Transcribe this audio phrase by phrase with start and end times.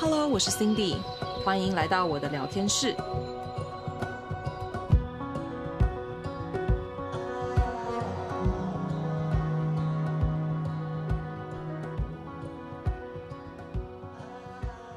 [0.00, 0.96] Hello，我是 Cindy，
[1.44, 2.94] 欢迎来到我的聊天室。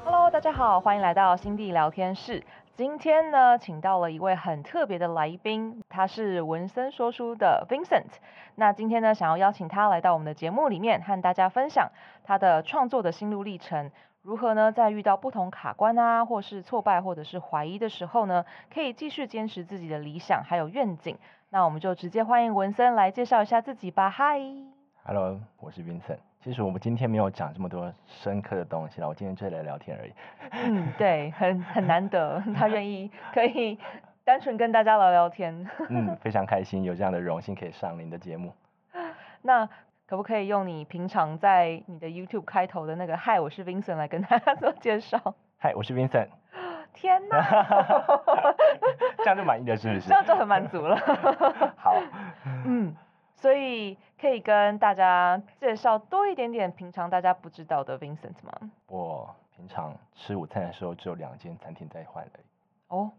[0.04, 2.44] Hello，大家好，欢迎来到 Cindy 聊天室。
[2.76, 8.06] 今天呢，请到了一位很特别的来宾，他是文森说书的 Vincent。
[8.54, 11.90] 那今天呢，想要邀请他来到我们的节目里面，和大家分享
[12.22, 13.90] 他的创作的心路历程，
[14.22, 21.18] 如何呢，在遇到不同卡关啊，或是挫败，或者是怀疑的时候呢，可以继续坚持自己的理想还有愿景。
[21.50, 24.08] 那我们就直接欢迎文森来介绍一下自己吧。
[24.10, 26.18] Hi，Hello，我是 Vincent。
[26.40, 30.12] 其实我们今天没有讲这么多深刻的东西了，我今天就来聊天而已。
[30.52, 33.76] 嗯，对，很很难得，他愿意 可以
[34.22, 35.68] 单纯跟大家聊聊天。
[35.88, 38.52] 嗯，非常开心有这样的荣幸可以上您的节目。
[39.42, 39.68] 那
[40.12, 45.34] 可不可以用你平常在你的 YouTube 开头的那个“嗨，我是 Vincent” 来跟大家 做介绍？
[45.56, 46.28] 嗨，我是 Vincent。
[46.92, 47.40] 天哪，
[49.16, 50.08] 这样就满意了是不是？
[50.10, 50.94] 这样就很满足了。
[51.80, 51.94] 好，
[52.66, 52.94] 嗯。
[53.36, 58.52] 所以可以跟大家介绍多一点点平常大家不知道的 Vincent 吗？
[58.88, 62.44] 我平常吃午餐的时候只有两间餐厅在换而已。
[62.88, 63.10] 哦，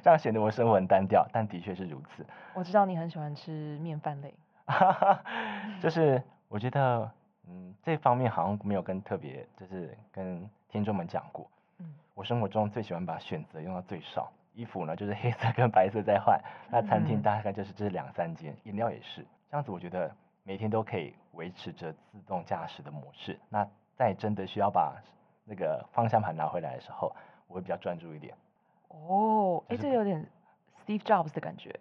[0.00, 2.24] 这样显得我生活很单调，但的确是如此。
[2.54, 4.32] 我知道你很喜欢吃面饭类。
[5.80, 7.10] 就是我觉得，
[7.48, 11.50] 嗯，这方面好像没有跟特别，就是跟听众们讲过。
[11.78, 14.30] 嗯，我生活中最喜欢把选择用到最少。
[14.54, 16.36] 衣服呢，就是黑色跟白色在换。
[16.68, 19.70] 那餐厅大概就是这两三间，饮料也是这样子。
[19.70, 23.38] 我觉得每天都可以维持着自动驾驶的模式。
[23.48, 25.00] 那在真的需要把
[25.44, 27.14] 那个方向盘拿回来的时候，
[27.46, 28.34] 我会比较专注一点。
[28.88, 30.26] 哦，哎、就是，这有点
[30.84, 31.72] Steve Jobs 的感觉。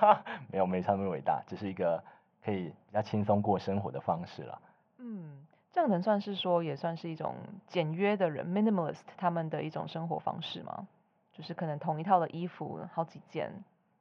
[0.50, 2.02] 没有，没他那么伟大，只是一个
[2.44, 4.60] 可以比较轻松过生活的方式了。
[4.98, 7.34] 嗯，这样能算是说，也算是一种
[7.66, 10.86] 简约的人 （minimalist） 他们的一种生活方式吗？
[11.32, 13.50] 就是可能同一套的衣服好几件，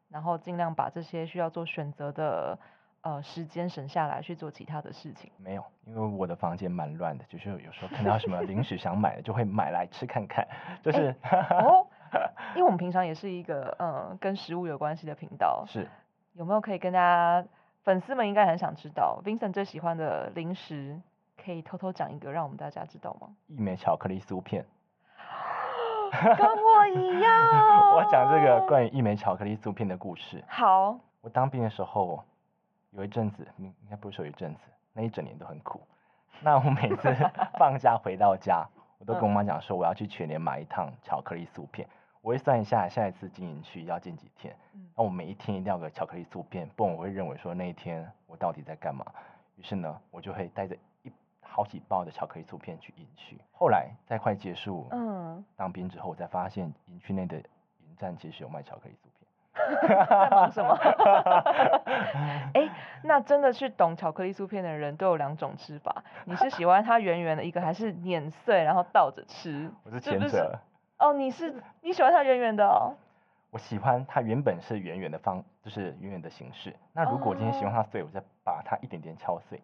[0.10, 2.60] 然后尽量把这些需要做选择的
[3.02, 5.32] 呃时间省下来去做其他的事情。
[5.38, 10.46] 没有，因为我的房间蛮乱的，就是有时候看到什么 零食想买的，就会买来吃看看。
[10.84, 11.88] 就是、欸、哦，
[12.56, 15.88] 因为我们平常也是一个嗯跟食物有关系的频道，是
[16.34, 17.48] 有没有可以跟大家
[17.84, 21.00] 粉丝们应该很想知道，Vincent 最喜欢的零食，
[21.44, 23.30] 可以偷偷讲一个让我们大家知道吗？
[23.48, 24.66] 一美巧克力酥片。
[26.38, 27.32] 跟我一样。
[27.96, 30.44] 我讲这个关于一美巧克力酥片的故事。
[30.48, 31.00] 好。
[31.22, 32.24] 我当兵的时候，
[32.92, 34.62] 有一阵子，应该不是说有一阵子，
[34.94, 35.82] 那一整年都很苦。
[36.42, 37.16] 那我每次
[37.58, 38.68] 放假回到家，
[39.00, 41.88] 我都跟我妈讲说，我要去全年买一趟巧克力酥片。
[42.22, 44.56] 我会算一下下一次经营区要进几天。
[44.96, 49.06] 那我每一天一定要个巧克力酥片，不然我会认为说那一天我到底在干嘛。
[49.56, 51.12] 于是呢，我就会带着一。
[51.44, 59.28] 好几包的巧克力素片去营区，后来在快结束，嗯，当兵之后，我才发现营区内的营站其实有卖巧克力酥片。
[60.08, 60.74] 在忙什么？
[62.54, 62.72] 哎、欸，
[63.04, 69.70] 那真的去懂巧克力酥片的人都有两种吃法，你是喜欢它圆圆的一个，还是碾碎然后倒着吃？
[69.84, 70.58] 我是前者。
[71.02, 72.94] 哦，你是你喜欢它圆圆的哦。
[73.50, 76.76] 我喜欢它原本是圆圆的方，就是圆圆的形式。
[76.94, 79.62] 那如果今天喜欢它碎，我再把它一点点敲碎。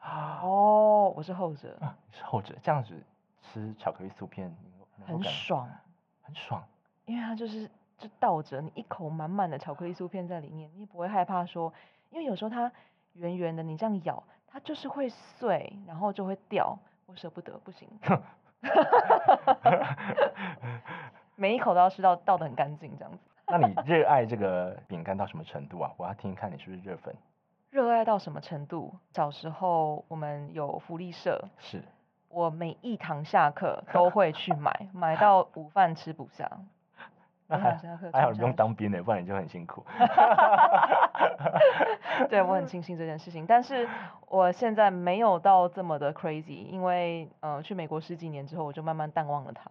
[0.00, 1.76] 哦，我是后者。
[1.80, 2.94] 啊，是后者，这样子
[3.42, 4.56] 吃巧克力酥片
[5.04, 5.68] 很爽，
[6.22, 6.62] 很爽，
[7.06, 7.68] 因为它就是
[7.98, 11.72] 就倒着，你一口满满的巧克力酥片在里面，你也不会害怕说，
[12.10, 12.70] 因为有时候它
[13.14, 17.88] 圆圆的，你这样咬，它就是会碎，然后就会掉，我舍不得，不行。
[21.36, 23.18] 每一口都要吃到倒的很干净，这样子。
[23.48, 25.92] 那你热爱这个饼干到什么程度啊？
[25.96, 27.14] 我要听听看你是不是热粉。
[27.70, 28.94] 热爱到什么程度？
[29.12, 31.82] 小时候我们有福利社，是
[32.28, 36.50] 我每一堂下课都会去买，买到午饭吃不下。
[37.48, 37.76] 那还
[38.12, 39.84] 还好不用当兵呢，不然你就很辛苦。
[42.28, 43.88] 对，我很庆幸这件事情，但是
[44.28, 49.70] 我现在没有到这么的 crazy，因为呃去美国十几年之后，我就慢慢淡忘了它。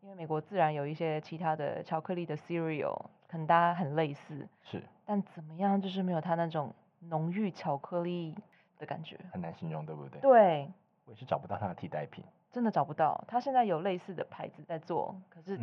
[0.00, 2.96] 因为美国自然有一些其他的巧克力的 cereal，
[3.26, 6.72] 可能大家很类似，是，但怎么样就是没有它那种。
[7.00, 8.34] 浓郁巧克力
[8.76, 10.20] 的感觉很难形容，对不对？
[10.20, 10.68] 对，
[11.04, 13.24] 我也是找不到它的替代品，真的找不到。
[13.28, 15.58] 它现在有类似的牌子在做，可是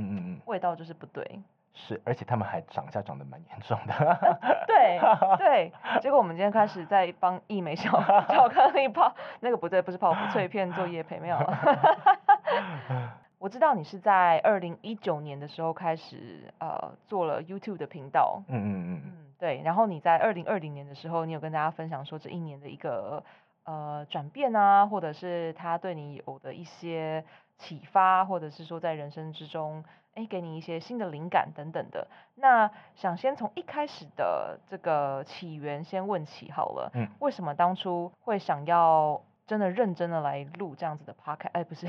[0.45, 1.23] 味道就是不对。
[1.33, 1.43] 嗯嗯
[1.77, 3.93] 是，而且他们还涨价涨得蛮严重的。
[4.65, 4.97] 对
[5.37, 11.37] 对，结果我们今天开始在帮益美巧巧克力泡那个不对，不是泡芙脆片做业配没有。
[13.37, 18.41] 我知道你是在二零一九年的时候开始呃做了 YouTube 的频道。
[18.47, 19.01] 嗯嗯嗯。
[19.03, 23.21] 嗯对，然后你在二零二零年的时候，你有跟大家分享说这一年的一个
[23.65, 27.23] 呃转变啊，或者是他对你有的一些
[27.57, 29.83] 启发，或者是说在人生之中，
[30.15, 32.07] 哎，给你一些新的灵感等等的。
[32.35, 36.91] 那想先从一开始的这个起源先问起好了。
[36.93, 37.07] 嗯。
[37.19, 41.49] 为什么当初会想要真的认真的来录这样子的 podcast？
[41.53, 41.87] 哎，不是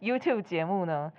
[0.00, 1.12] YouTube 节目呢？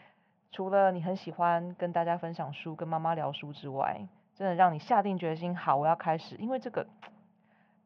[0.51, 6.85] 除了你很喜欢跟大家分享书、跟妈妈聊书之外，真的让你下定决心，好，我要开始，因为这个。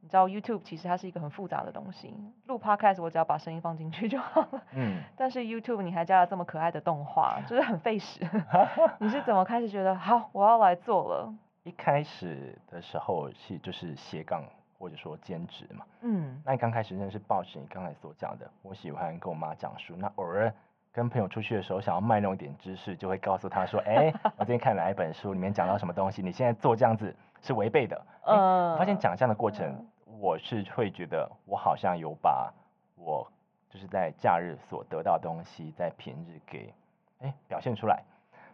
[0.08, 2.14] 你知道 YouTube 其实它是一个很复杂的东西，
[2.46, 4.64] 录 Podcast 我只要把声音放进去就好了。
[4.72, 5.02] 嗯。
[5.18, 8.26] 但是 YouTube 你还加了这么可爱的动画，就是很费时。
[9.00, 11.34] 你是怎么开始觉得好，我要来做了？
[11.64, 14.42] 一开始的时候是就是斜杠
[14.80, 15.86] 或者说兼职嘛。
[16.04, 16.42] 嗯。
[16.46, 20.50] 那你刚开始真的是抱持你刚才所讲的，我喜欢跟我妈讲书，那偶尔
[20.94, 27.98] 跟朋友出去的时候想要卖弄一点知识，就会告诉他说：“哎、 欸，我今天看了哪一本书，里面讲到什么东西，你现在做这样子是违背的。
[28.24, 28.72] 欸”嗯。
[28.72, 29.86] 我发现讲这样的过程。
[30.18, 32.52] 嗯我是会觉得，我好像有把
[32.96, 33.32] 我
[33.70, 36.74] 就是在假日所得到的东西，在平日给
[37.20, 38.04] 哎表现出来。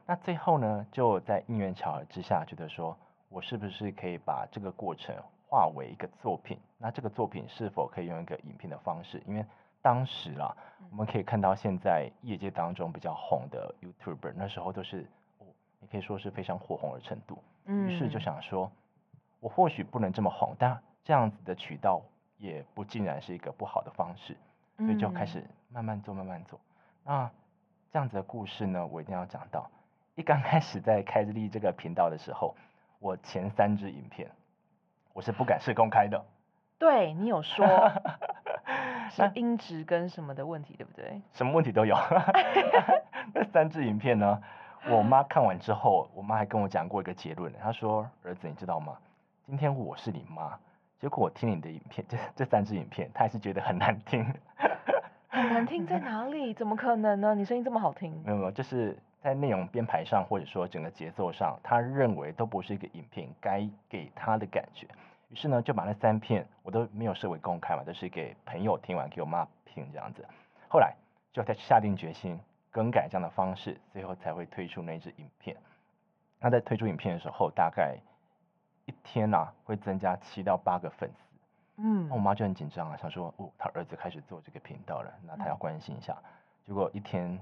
[0.05, 2.97] 那最后呢，就在因缘巧合之下，觉得说
[3.29, 5.15] 我是不是可以把这个过程
[5.47, 6.59] 化为一个作品？
[6.77, 9.23] 那这个作品是否可以用一个影片的方式？
[9.25, 9.45] 因为
[9.81, 10.55] 当时啊，
[10.91, 15.07] 我们可以看到现在业界当中比较红的 YouTuber，那时候都是
[15.39, 15.47] 哦，
[15.79, 17.41] 你可以说是非常火红的程度。
[17.65, 18.69] 于是就想说，
[19.39, 22.01] 我或许不能这么红，但这样子的渠道
[22.37, 24.37] 也不尽然是一个不好的方式，
[24.77, 26.59] 所以就开始慢慢做，慢慢做。
[27.03, 27.29] 那
[27.91, 29.69] 这样子的故事呢，我一定要讲到。
[30.15, 32.55] 一刚开始在开立这个频道的时候，
[32.99, 34.29] 我前三支影片
[35.11, 36.23] 我是不敢是公开的。
[36.79, 37.65] 对，你有说
[39.09, 41.21] 是音质跟什么的问题，对不对？
[41.33, 41.95] 什么问题都有。
[43.33, 44.41] 那三支影片呢，
[44.89, 48.97] 我妈看完之后，我妈还跟我讲过一个结论，她说：“儿子，你知道吗？
[49.45, 50.59] 今天我是你妈。”
[51.03, 54.25] 结果我听你的影片，这这三支影片，他还是觉得很难听。
[55.27, 56.53] 很难听在 哪里？
[56.53, 57.35] 怎么可能呢？
[57.35, 58.09] 你声音这么好听。
[58.23, 64.87] 没有没有，就是在内容编排上，或者说整个节奏上，他认为都不是一个影片该给他的感觉。
[65.27, 70.25] 于是呢，就把那三片我都没有设为公开嘛，都是给朋友听完给我妈听这样子。
[70.69, 70.95] 后来
[71.33, 72.39] 就在下定决心
[72.71, 75.57] 更改这样的方式，最后才会推出那支影片。
[76.39, 77.97] 那在推出影片的时候，大概。
[78.85, 81.23] 一天呐、啊，会增加七到八个粉丝，
[81.77, 86.13] 嗯，那我妈就很紧张啊，想说，哦，她儿子开始做这个频道了，那她要关心一下。
[86.13, 86.29] 嗯、
[86.65, 87.39] 结果一天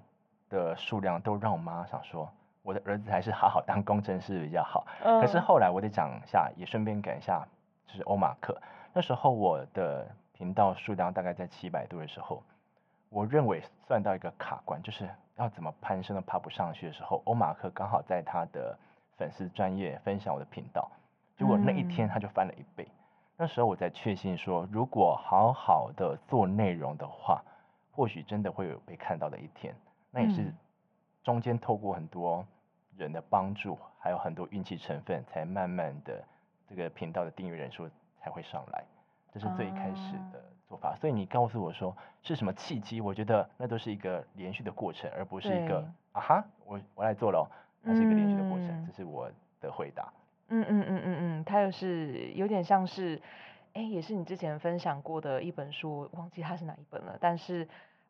[0.49, 2.29] 的数量都让我妈想说，
[2.61, 4.85] 我的儿子还是好好当工程师比较好。
[5.03, 7.43] 嗯、可是后来我得讲一下，也顺便改一下，
[7.87, 8.55] 就是欧马克。
[8.93, 12.43] 那时候我的频道数量大概在七百多的时候，
[13.09, 18.77] 我认为算到一个卡关，就是要怎么攀升都爬不上去的时候，欧马克刚好在他的
[19.17, 20.89] 粉丝专业分享我的频道。
[21.41, 22.93] 结果那一天他就翻了一倍，嗯、
[23.35, 27.43] 那时候我在确信说，如果好好的做内容的话，
[27.91, 29.75] 或许真的会有被看到的一天。
[30.11, 30.53] 那也是
[31.23, 32.45] 中间透过很多
[32.95, 36.23] 人的帮助，还有很多运气成分，才慢慢的
[36.69, 37.89] 这个频道的订阅人数
[38.19, 38.83] 才会上来。
[39.33, 40.89] 这是最开始的做法。
[40.89, 43.01] 啊、所以你告诉我说是什么契机？
[43.01, 45.79] 我觉得那都是一个连续的过程，而不是一个
[46.11, 47.49] 啊哈，我我来做了，
[47.81, 48.67] 那是一个连续的过程。
[48.67, 49.27] 嗯、这是我
[49.59, 50.07] 的回答。
[50.51, 53.21] 嗯嗯嗯嗯嗯，它又是有点像是，
[53.73, 57.17] 哎，也是你之前分享过的一本书，忘记它是哪一本了。
[57.21, 57.67] 但是，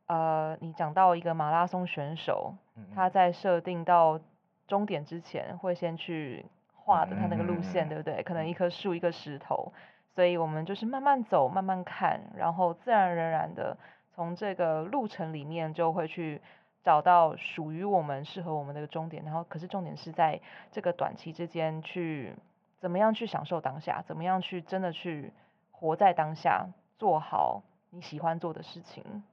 [0.07, 2.55] 呃，你讲到一个马拉松选手，
[2.95, 4.19] 他在设定到
[4.67, 6.43] 终点之前，会先去
[6.73, 8.23] 画的他那个路线，对不对？
[8.23, 9.71] 可能一棵树，一个石头，
[10.15, 13.77] 所以我们就是慢慢走，慢慢看，然后自然而然的
[14.15, 16.41] 从这个路程里面就会去。
[16.83, 20.39] 找到属于我们适合我们的终点，然后可是重点是在
[20.71, 22.35] 这个短期之间去
[22.79, 25.31] 怎么样去享受当下，怎么样去真的去
[25.71, 26.65] 活在当下，
[26.97, 27.61] 做好
[27.91, 29.23] 你喜欢做的事情。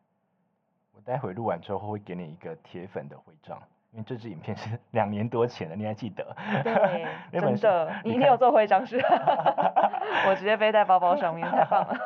[0.94, 3.56] 我待会录完之后会给你一个铁粉的徽章，
[3.92, 6.36] 因为这支影片是 两年多前的，你还记得？
[6.64, 8.98] 对，真的，你一定有做徽章是？
[10.26, 11.96] 我直接背在包包上面，太棒了。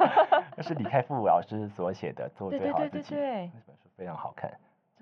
[0.57, 4.53] 那是李开复老师所写的《做最好的自己》，对对对对对，那本书非常好看。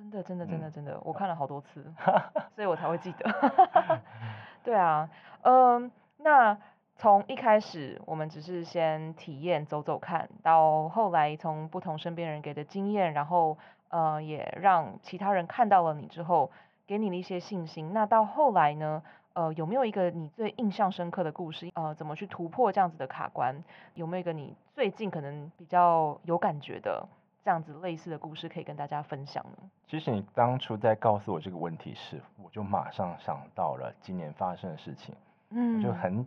[0.01, 1.85] 真的，真的，真的，真的，我看了好多次，
[2.57, 4.01] 所以我才会记得。
[4.65, 5.11] 对啊，
[5.43, 6.57] 嗯，那
[6.97, 13.59] 从一开始我们只是先体验走走看，到后来从不同身边人给的经验，然后
[13.91, 16.51] 呃也让其他人看到了你之后，
[16.87, 17.93] 给你的一些信心。
[17.93, 19.03] 那到后来呢，
[19.35, 21.71] 呃有没有一个你最印象深刻的故事？
[21.75, 23.63] 呃，怎么去突破这样子的卡关？
[23.95, 27.07] 有没有一个你最近可能比较有感觉的？
[27.43, 29.71] 这样子类似的故事可以跟大家分享呢？
[29.87, 35.15] 其实你当初在告诉我这个问题时，我就马上想到了今年发生的事情，
[35.51, 36.27] 嗯，我就很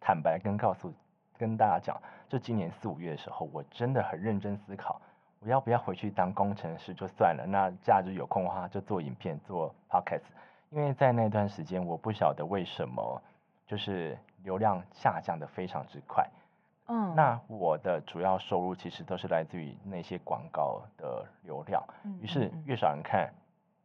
[0.00, 0.92] 坦白跟告诉
[1.38, 5.00] 跟大家讲，就今年四五月的时候，我真的很认真思考，
[5.40, 10.20] 我要不要回去当工程师就算了，那假日有空的话就做影片做 podcast，
[10.68, 13.22] 因为在那段时间，我不晓得为什么
[13.66, 16.28] 就是流量下降的非常之快。
[16.94, 21.82] 嗯，那我的主要收入其实都是来自于那些广告的流量，
[22.20, 23.32] 于是越少人看，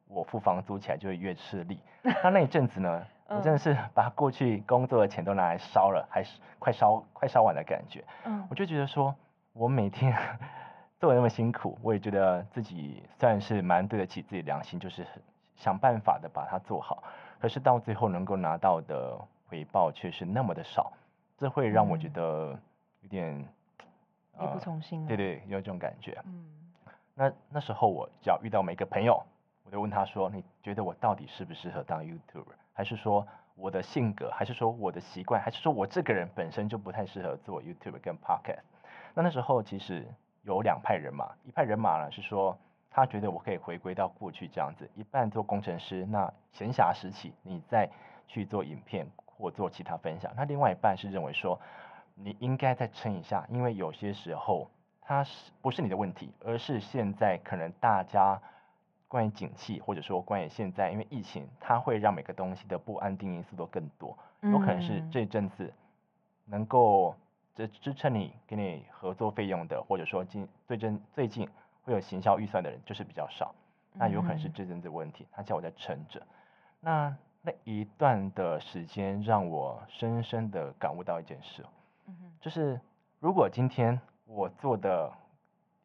[0.10, 1.80] 我付房租起来就会越吃力。
[2.04, 8.04] 那那一阵子呢， 我真的是把过去工作的钱都拿来烧了，还是快烧快烧完的感觉。
[8.26, 9.16] 嗯，我就觉得说，
[9.54, 10.14] 我每天
[11.00, 15.08] 做的那么辛苦，我也觉得自己算是蛮对得起自己良心，就是
[15.56, 17.02] 想办法的把它做好。
[17.40, 20.92] 可是到最后能够拿到的回报却是那么的少，
[21.38, 22.60] 这会让我觉得。
[23.02, 26.20] 有点力不从心，对对，有这种感觉。
[26.26, 26.46] 嗯，
[27.16, 29.24] 那那时候我只要遇到每个朋友，
[29.64, 32.54] 我就问他说：“你觉得我到底适不适合当 YouTuber？
[32.74, 33.26] 还是说
[33.56, 38.60] 我的性格，还是说我的习惯，还是说我这个人本身就不太适合做 YouTuber 跟 Podcast？”
[39.16, 40.08] 那那时候其实
[40.44, 42.56] 有两派人马，一派人马呢是说
[42.92, 47.90] 他觉得我可以回归到过去这样子，一半做工程师，那闲暇时期你再
[48.28, 50.32] 去做影片或做其他分享。
[50.36, 51.60] 那另外一半是认为说。
[52.20, 54.70] 你应该再撑一下，因为有些时候
[55.02, 58.42] 它是不是你的问题，而是现在可能大家
[59.08, 64.18] 关于景气，或者说关于现在因为疫情，它会让每个东西的不安定因素都更多。
[64.42, 65.74] 有可能是这阵子
[66.46, 67.16] 能够
[67.56, 71.48] 支支撑你给你合作费用的，或者说近最近最近
[71.84, 73.54] 会有行销预算的人就是比较少，
[73.94, 76.22] 那有可能是这阵子问题，他叫我在撑着。
[76.80, 81.66] 那那一段的时间让我深深的感悟到一件事。
[82.40, 82.80] 就是
[83.20, 85.12] 如果今天我做的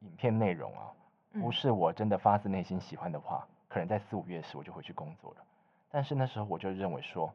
[0.01, 0.93] 影片内容啊，
[1.33, 5.37] 不是我真的发自内心喜欢的话，可能在四五月时我就回去工作了。
[5.91, 7.33] 但是那时候我就认为说，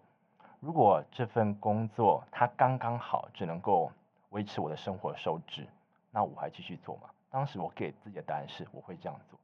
[0.60, 3.92] 如果这份工作它刚刚好只能够
[4.30, 5.66] 维持我的生活收支，
[6.12, 7.10] 那我还继续做吗？
[7.30, 9.40] 当时我给自己的答案是我会这样做，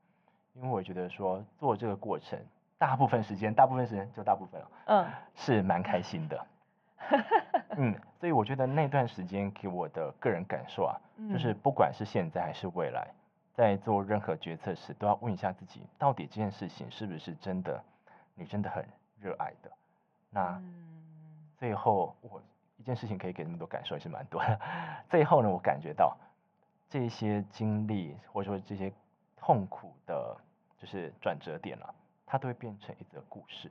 [0.54, 2.40] 因为我觉得说做这个过程，
[2.78, 6.46] 大部分时间，大部分时间就大部分了，嗯，是蛮开心的。
[7.76, 10.96] 嗯，所以我觉得那段时间给我的个人感受啊，
[11.30, 13.06] 就是不管是现在还是未来，
[13.54, 17.84] 在做任何决策时，都要问一下自己，到底这件事情是不是真的，
[18.34, 18.88] 你真的很
[19.20, 19.70] 热爱的。
[20.30, 20.58] 那
[21.58, 22.42] 最后我
[22.78, 24.58] 一件事情可以给那么多感受也是蛮多的。
[25.12, 26.16] 最后呢，我感觉到
[26.88, 28.90] 这些经历或者说这些
[29.36, 30.38] 痛苦的，
[30.78, 31.94] 就是转折点啊，
[32.26, 33.70] 它都会变成一则故事。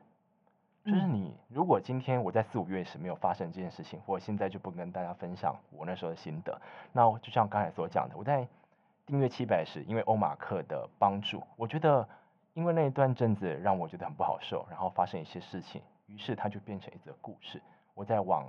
[0.84, 6.60] 就是你，如果今天我在四五月时没有发生这件事情，我现在就不跟大家分享我那时候的心得。
[6.92, 8.46] 那就像刚才所讲的，我在
[9.06, 12.08] 订阅七百时，因为欧马克的帮助，我觉得
[12.54, 17.62] 因为那一段阵子让我觉得很不好受，然后发生一些事情，于是它就变成一则故事。
[17.94, 18.44] 我在往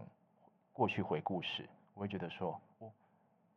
[0.72, 2.90] 过去回顾时，我会觉得说，哦，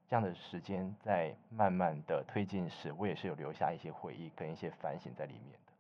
[0.06, 5.73] 这样的时间在慢慢的推进时，我也是有留下一些回忆跟一些反省在里面的。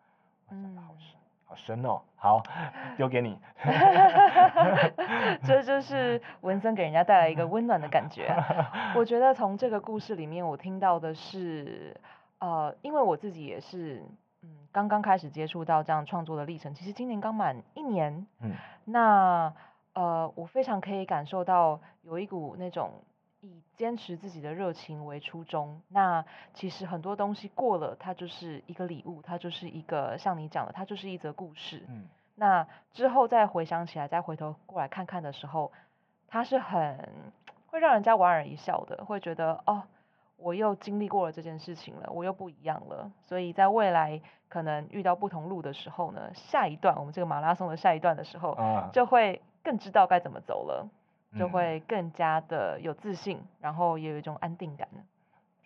[0.48, 1.14] 嗯，好事。
[1.46, 2.42] 好深哦，好，
[2.96, 3.38] 丢给你。
[5.46, 8.34] 这就是文森给人家带来一个温暖的感觉。
[8.94, 11.96] 我觉得从这个故事里面，我听到的是，
[12.40, 14.02] 呃，因为我自己也是，
[14.42, 18.26] 嗯，刚刚开始接触到这样创作的历程，其实今年刚满一年。
[18.40, 18.52] 嗯。
[18.84, 19.54] 那，
[19.94, 22.90] 呃，我非常可以感受到有一股那种。
[23.46, 31.84] 以坚持自己的热情为初衷，那其实很多东西过了，它就是一个礼物，它就是一个像你讲的，它就是一则故事。
[31.88, 35.70] 嗯，那之后再回想起来，再回头过来看看的时候，
[36.26, 37.08] 它是很
[37.68, 39.84] 会让人家莞尔一笑的，会觉得哦，
[40.36, 43.10] 我又经历过了这件事情了，我又不一样了。
[43.26, 48.54] 所以在未来可能遇到不同路的时候呢，下一段我们这个马拉松的下一段的时候，
[48.92, 50.88] 就会更知道该怎么走了。
[51.38, 54.88] 就会更加的有自信，嗯、然后也有一种安定感。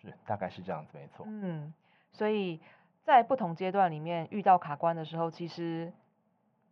[0.01, 1.25] 是，大概是这样子，没错。
[1.27, 1.73] 嗯，
[2.11, 2.59] 所以
[3.03, 5.91] 在不同阶段里面遇到卡关的时候，其实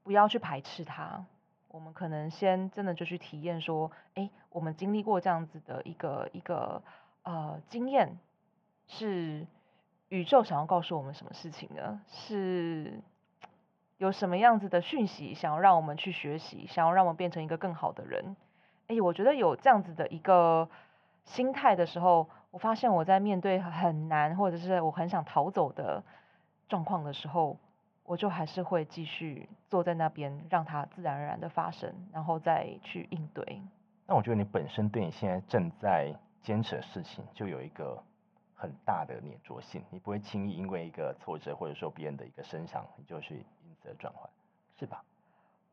[0.04, 1.26] 不要去排斥它。
[1.68, 6.82] 我们可能先真的就去体验说，哎，我们经历过这样子的一个一个
[7.22, 8.18] 呃经验，
[8.88, 9.46] 是
[10.08, 12.02] 宇宙想要告诉我们什么事情呢？
[12.08, 13.00] 是
[13.98, 18.36] 有什么样子的讯息想要让我们去学习，想要让我们变成一个更好的人？
[18.90, 20.68] 哎，我觉得有这样子的一个
[21.24, 26.04] 心态的时候，我发现我在面对很难或者是我很想逃走的
[26.68, 27.56] 状况的时候，
[28.04, 33.62] 我就还是会继续坐在那边，让它自然而然的发生，然后再去应对。
[34.08, 38.02] 那我觉得你本身对你现在正在坚持的事情，就有一个
[38.56, 44.28] 很大的黏着性，你不会轻易因为一个挫折或者说别人的一个声响，你就去因此转换，
[44.80, 45.04] 是吧？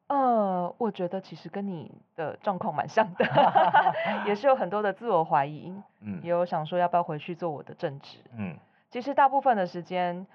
[0.08, 3.24] 呃，我觉得其实跟你的状况蛮像的，
[4.26, 8.56] 也是有很多的自我怀疑，嗯，也有想说要不要回去做我的正职，嗯，
[8.90, 10.26] 其实大部分的时间，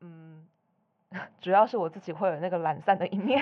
[0.00, 0.35] 嗯。
[1.40, 3.40] 主要是我自己会有那个懒散的一面，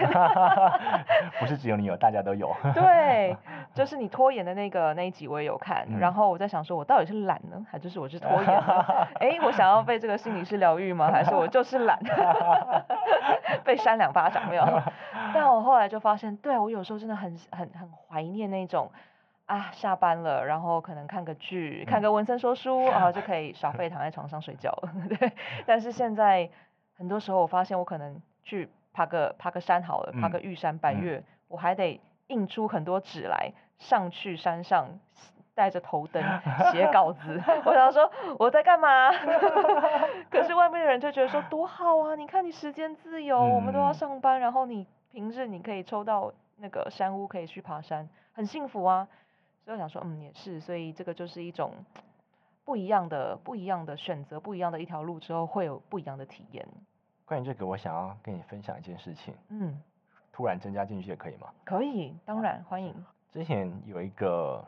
[1.41, 2.55] 不是只有你有，大家都有。
[2.75, 3.37] 对，
[3.75, 8.85] 就是你拖延的那个那一集我也有看，嗯、然后我在想说，我到底是懒呢，还就是我是拖延呢？
[9.21, 11.11] 哎，我想要被这个心理师疗愈吗？
[11.11, 11.99] 还是我就是懒？
[13.65, 14.65] 被扇两巴掌没有？
[15.33, 18.91] 但我后来就发现，对，我有时候真的很很很怀念那种
[19.47, 24.93] 啊，下班了，然后可能看个剧，看个文森说书，然后就可以耍废躺在床上睡觉了。
[25.09, 25.33] 对，
[25.67, 26.51] 但是现在。
[26.97, 34.89] 很多时候，我发现我可能去爬个爬个山好了，爬个玉山白月，嗯、我还得印出很多纸来，上去山上
[35.55, 36.23] 带着头灯
[36.73, 37.43] 写稿子。
[37.67, 39.11] 我想说我在干嘛？
[40.31, 42.15] 可是外面的人就觉得说多好啊！
[42.15, 49.07] 你看你时间自由，嗯、我们都要上班，然后你平日你可以抽到那个山屋可以去爬山，很幸福啊。
[49.65, 51.73] 所以我想说，嗯，也是，所以这个就是一种。
[52.65, 56.67] 不一样的、不一样的选择，不一样的一条路之后，会有不一样的体验。
[57.27, 59.35] 关于这个，我想要跟你分享一件事情。
[59.49, 59.81] 嗯，
[60.33, 61.49] 突然增加进去也可以吗？
[61.65, 62.95] 可以，当然欢迎。
[63.33, 64.65] 之前有一个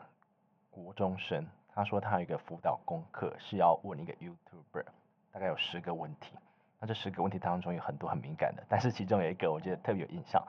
[0.69, 4.85] 国中生，他说他有一个辅导功课是要问一个 YouTuber，
[5.31, 6.35] 大概有十个问题。
[6.79, 10.43] 那这十个问题当中有很多很敏感的，但是其中有一个我觉得特别有印象。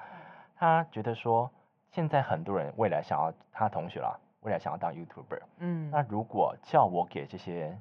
[0.56, 1.50] 他觉得说，
[1.92, 4.18] 现在很多人未来想要他同学啦。
[4.48, 7.78] 未来想要当 YouTuber，嗯，那如果叫我给这些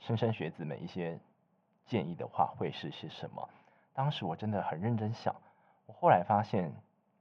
[0.00, 1.18] 莘莘学子们一些
[1.84, 3.46] 建议的话，会是些什么？
[3.92, 5.36] 当时我真的很认真想，
[5.84, 6.72] 我后来发现，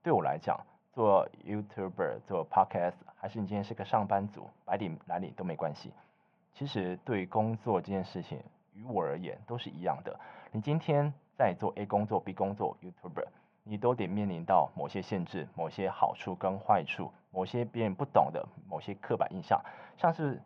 [0.01, 0.58] 对我来讲，
[0.93, 5.91] 做 YouTuber、做 Podcast，还是你今天是个上班族，白领蓝领都没关系。
[6.53, 8.41] 其实对工作这件事情，
[8.74, 10.17] 于我而言都是一样的。
[10.53, 13.27] 你今天在做 A 工作、B 工作、YouTuber。
[13.63, 19.62] 你都得面临到某些限制、某些好处跟坏处、某些别人不懂的某些刻板印象。
[19.98, 20.41] 像是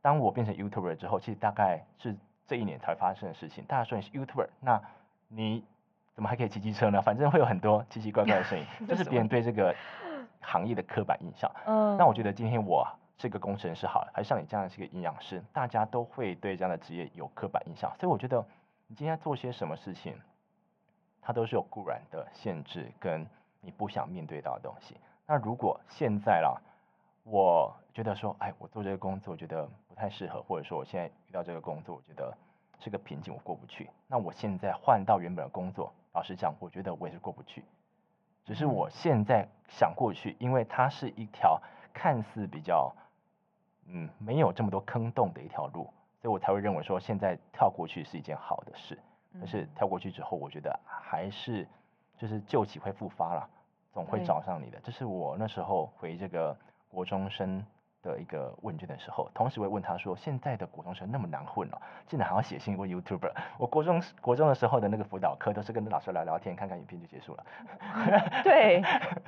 [0.00, 3.64] 当我变成 YouTuber 之后，其实大概是这一年才发生的事情。
[3.64, 4.82] 大家说你是 YouTuber，那
[5.28, 5.64] 你
[6.14, 7.00] 怎么还可以骑机车呢？
[7.00, 9.74] 反正会有很多奇奇怪怪的声音， 这是别人对这个
[10.40, 11.50] 行业的刻板印象。
[11.66, 12.86] 嗯，那我觉得今天我
[13.18, 17.92] 是个工程师好了，还是像你这样是个营养师，大家都会对这样的职业有刻板印象。
[18.00, 18.44] 所以我觉得
[18.88, 20.14] 你今天做些什么事情。
[21.20, 23.26] 它都是有固然的限制跟
[23.60, 24.96] 你不想面对到的东西。
[25.26, 26.60] 那如果现在啦，
[27.24, 32.34] 我觉得说，哎，我做这个工作我觉得不太适合，或者说我现在遇到这个工作，我觉得
[32.78, 33.90] 是个瓶颈，我过不去。
[34.06, 37.62] 那我现在换到原本的工作，老实讲，我觉得我也是过不去。
[38.44, 41.60] 只是我现在想过去，因为它是一条
[41.92, 42.90] 看似比较，
[43.88, 48.98] 嗯，没有这么多坑洞的一条路，所以我才会认为说，现在跳过去是一件好的事。
[49.34, 51.66] 但是跳过去之后，我觉得还是
[52.16, 53.48] 就是旧疾会复发了，
[53.92, 54.78] 总会找上你的。
[54.82, 56.56] 这是我那时候回这个
[56.88, 57.64] 国中生
[58.02, 67.44] 的一个问卷的时候，同时会问他说：“现在的国中生那么难混哦，竟然还要写信问 YouTuber？” 我国中国中的时候的那个辅导课都是跟老师聊聊天，看看影片就结束了。
[68.44, 68.80] 对，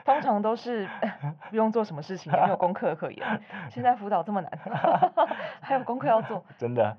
[0.04, 0.88] 通常都是
[1.50, 3.42] 不用做什么事情，也没有功课可言。
[3.70, 4.58] 现在辅导这么难，
[5.60, 6.96] 还有功课要做，真的。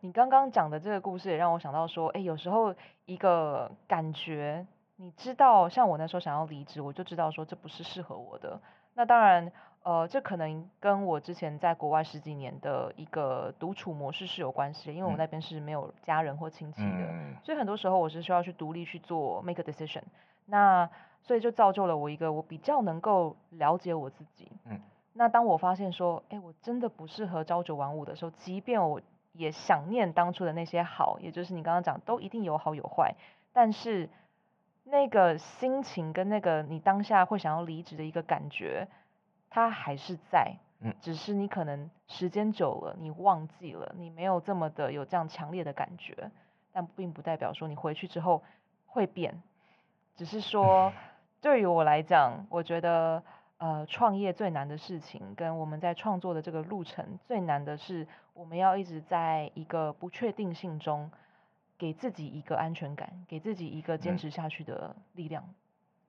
[0.00, 8.60] 你刚刚讲的这个故事也让我想到说，哎，有时候一个感觉，你知道，像我那时候想要离职，我就知道说这不是适合我的。
[8.94, 9.50] 那当然，
[9.82, 20.02] 呃，这可能跟我之前在国外十几年的一个独处模式是有关系的，因为我那边是没有家人或亲戚的，嗯、所以很多时候我是需要去独立去做 make a decision。
[20.46, 20.88] 那
[21.22, 24.50] 所以就造就了我一个我比较能够了解我自己。
[24.64, 24.80] 嗯。
[25.12, 29.00] 那当我发现说，哎，我真的不适合朝九晚五的时候，即便我
[29.38, 33.14] 也想念当初的那些好，也就是你刚刚讲，都一定有好有坏。
[33.52, 34.10] 但是
[34.82, 38.88] 那个心情跟那个你当下会想要离职的一个感觉，
[39.48, 40.56] 它还是在。
[40.80, 46.32] 嗯，只是你可能时间久了，你忘记了，你没有这么的有这样强烈的感觉。
[46.72, 48.42] 但并不代表说你回去之后
[48.86, 49.40] 会变，
[50.16, 50.92] 只是说
[51.40, 53.22] 对于我来讲，我觉得。
[53.58, 61.10] 呃，创业最难的事情，跟我们在创作的这个路程最难的是，我们要一直在一个不确定性中，
[61.76, 65.42] 给自己一个安全感，给自己一个坚持下去的力量。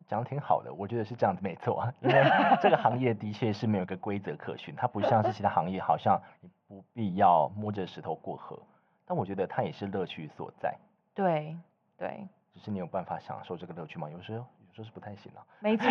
[0.08, 2.24] 讲得挺好的，我觉得是这样子没错啊，因为
[2.62, 8.60] 这个行业的确是没有一个规则可循，它不像是其他行业，好像你不必要摸着石头过河，
[9.08, 10.78] 但我觉得它也是乐趣所在。
[11.16, 11.58] 对
[11.98, 14.08] 对，只是你有办法享受这个乐趣吗？
[14.08, 14.46] 有时候。
[14.80, 15.42] 就是不太行了。
[15.60, 15.86] 没错，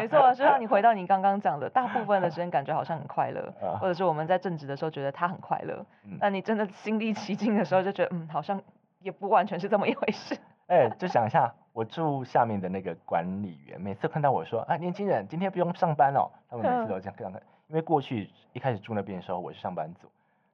[0.00, 5.86] 没错，就像你回到你刚刚讲的，大部分的时间感觉好像很快乐， 或者是我们在正职的时候觉得他很快乐，
[6.18, 8.60] 那你真的心历其境的时候就觉得，嗯，好像
[8.98, 10.36] 也不完全是这么一回事。
[10.66, 17.32] 哎，就想一下，我住下面的那个管理员，每次看到我说啊，年轻人今天不用上班哦，他们每次都这样这样。
[17.68, 20.08] 因为过去一开始住那边的时候，我是上班族，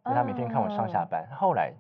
[0.04, 1.26] 所以他每天看我上下班。
[1.34, 1.72] 后来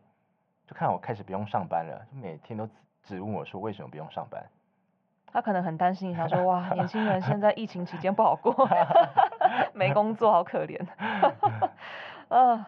[0.66, 2.68] 就看我开始不用上班了，就每天都
[3.02, 4.42] 只问我说为什么不用上班。
[5.32, 8.68] 他可能很担心，他说 哇，年轻人现在疫情期间不好过，
[9.74, 10.78] 没工作好可怜。
[12.28, 12.64] 呃，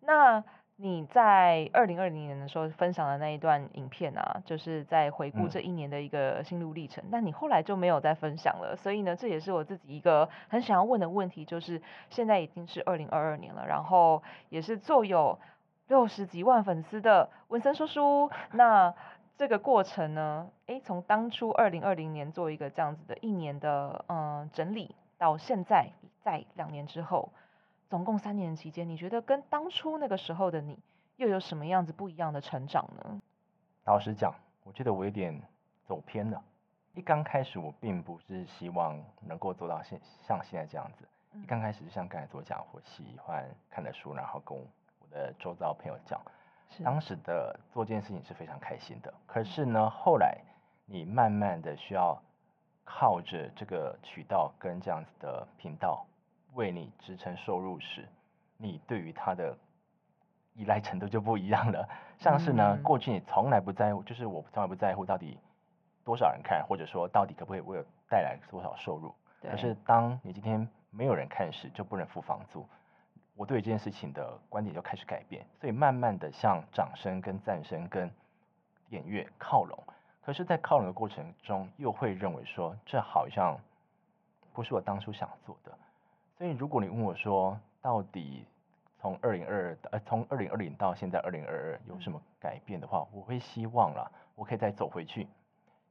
[0.00, 0.42] 那。
[0.80, 7.02] 你在二零二零年的时候分享的那一段影片啊，就是在回顾这一年的一个心路历程。
[7.02, 15.36] 嗯、但你后来就没有再分享了，所以呢，这也是我自己一个很想要问的问题，就是现在已经是二零二二年了，然后也是坐有
[15.88, 18.30] 六十几万粉丝的文森叔叔。
[18.52, 18.94] 那
[19.38, 27.30] 这个过程呢，诶，从当初二零二零年做一个这样子的一年的嗯整理，到现在在两年之后。
[27.88, 30.76] 总共三年期间，你觉得跟当初那个时候的你
[31.16, 33.20] 又有什么样子不一样的成长呢？
[33.84, 35.40] 老实讲，我觉得我有点
[35.86, 36.42] 走偏了。
[36.94, 41.08] 一刚开始，我并不是希望能够做到现像现在这样子。
[41.32, 46.20] 一刚开始就像刚才所讲，我喜欢看的书，然后跟我的周遭朋友讲。
[46.70, 49.12] 是当时的做这件事情是非常开心的。
[49.26, 50.38] 可是呢，后来
[50.86, 52.20] 你慢慢的需要
[52.84, 56.04] 靠着这个渠道跟这样子的频道。
[56.54, 58.08] 为你支撑收入时，
[58.56, 59.56] 你对于它的
[60.54, 61.88] 依赖程度就不一样了。
[62.18, 65.38] 像是呢，过去你从来不在乎，就是我从来不在乎到底
[66.04, 69.14] 多少人看，或者说到底可不可以为我带来多少收入。
[69.42, 72.66] 可是当你今天没有人看时，就不能付房租。
[73.38, 78.10] 我对这件事情的观点就开始改变，所以慢慢的向掌声、跟赞声、跟
[78.88, 79.78] 点阅靠拢。
[80.22, 83.56] 可是，在靠拢的过程中，又会认为说，这好像
[84.52, 85.70] 不是我当初想做的。
[86.36, 88.44] 所以，如果你问我说，到底
[88.98, 95.28] 从二零二二呃，从二零二零到现在二零二二有什么改变的话，我会希望啦，我可以再走回去，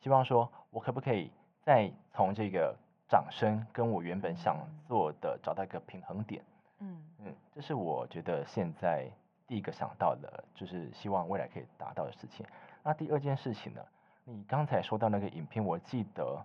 [0.02, 1.32] 希望说我可不可以
[1.62, 2.76] 再从这个
[3.08, 6.44] 掌声跟我原本想做的找到一个平衡点。
[6.80, 9.08] 嗯嗯，这是我觉得现在
[9.48, 12.46] 第一个想到的，就是希望未来可以达到的事情。
[12.84, 13.82] 那第二件事情呢，
[14.24, 16.44] 你刚才说到那个影片，我记得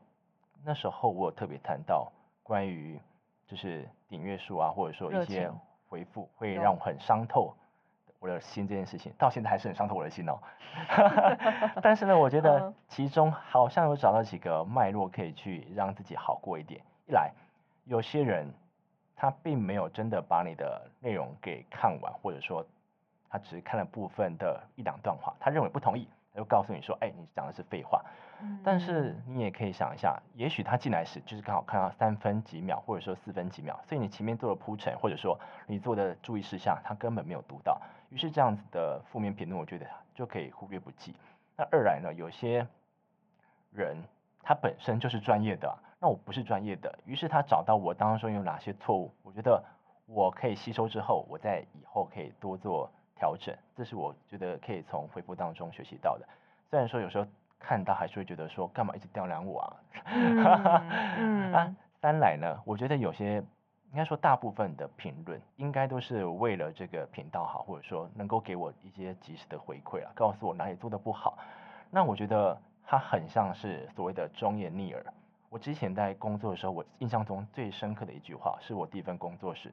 [0.64, 2.10] 那时候我有特别谈到
[2.42, 3.00] 关于。
[3.44, 5.52] 就是订阅数啊，或者说一些
[5.86, 7.54] 回复，会让我很伤透
[8.18, 8.66] 我的心。
[8.66, 10.38] 这件事情到现在还是很伤透我的心哦。
[11.82, 16.80] 但是呢，我觉得其中好像有找到几个脉络，可以去让自己好过一点。
[17.06, 17.30] 一来，
[17.84, 18.50] 有些人
[19.22, 22.66] 他并没有真的把你的内容给看完，或者说
[23.30, 28.04] 他只是看了部分的一两段话，他认为不同意，他就告诉你说：“哎，你讲的是废话。”
[28.64, 37.80] 但是你也可以想一下，也许他进来时就是刚好看到三分几秒，或者说四分几秒，所以你前面做了铺陈，或者说你做的注意事项，他根本没有读到。
[38.08, 41.14] 于是这样子的负面评论，我觉得就可以忽略不计。
[41.56, 42.66] 那二来呢，有些
[43.70, 43.96] 人
[44.42, 49.62] 他本身就是专业的，那我不是专业的，于是他找到我当中有哪些错误，我觉得
[50.06, 53.56] 我可以吸收之后，我在以后可以多做调整。
[53.76, 56.26] 这是我觉得可以从回复当中学习到的。
[56.68, 57.24] 虽然说有时候。
[57.64, 59.76] 看到还是会觉得说，干嘛一直刁难我啊？
[60.06, 60.44] 嗯
[61.16, 63.36] 嗯、 啊，三来呢，我觉得有些
[63.92, 71.38] 应该说大部分的评论应该都是为了这个频道好，或者说能够给我一些及时的回馈啊，告诉我哪里做的不好。
[71.88, 75.04] 那我觉得他很像是所谓的忠言逆耳。
[75.52, 79.70] 我之前在工作的时候，我印象中最深刻的一句话，是我第一份工作时，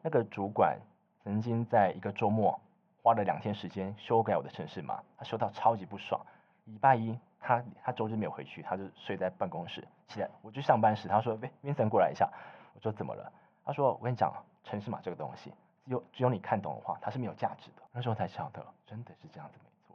[0.00, 0.78] 那个主管
[1.22, 2.58] 曾经在一个周末
[3.02, 6.18] 花了两天时间修改我的程式码，他修到超级不爽。
[6.64, 9.86] 礼拜一，他他周日没有回去，他就睡在办公室。
[10.08, 12.26] 起来，我去上班时，他说：“喂，Vincent 过来一下。”
[12.72, 13.30] 我说：“怎么了？”
[13.66, 14.32] 他说：“我跟你讲，
[14.64, 15.52] 程式码这个东西，
[15.84, 19.94] 只有只有你看懂的话，它是没有价值的。”那时候才晓得，真的是这样子，没错。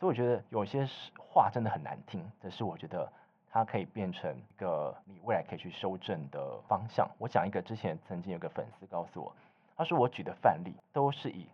[0.00, 3.12] 所以我觉得有些话真的很难听，但是我觉得
[3.54, 7.08] 它可以变成一个你未来可以去修正的方向。
[7.18, 9.32] 我讲一个之前曾经有个粉丝告诉我，
[9.76, 11.46] 他说我举的范例都是以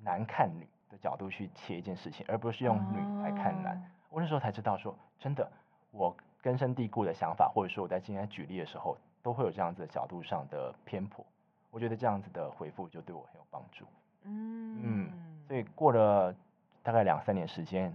[0.00, 3.74] 男看女的角度去切一件事情，而不是用女来看男。
[3.74, 5.50] 嗯我那时候才知道说，说真的，
[5.90, 11.26] 我根深蒂固的想法，或者说我在今天举例的时候，都会有这样子的角度上的偏颇。
[11.72, 13.84] 我觉得这样子的回复就对我很有帮助。
[14.22, 15.12] 嗯嗯，
[15.48, 16.32] 所以过了
[16.84, 17.92] 大概两三年时间，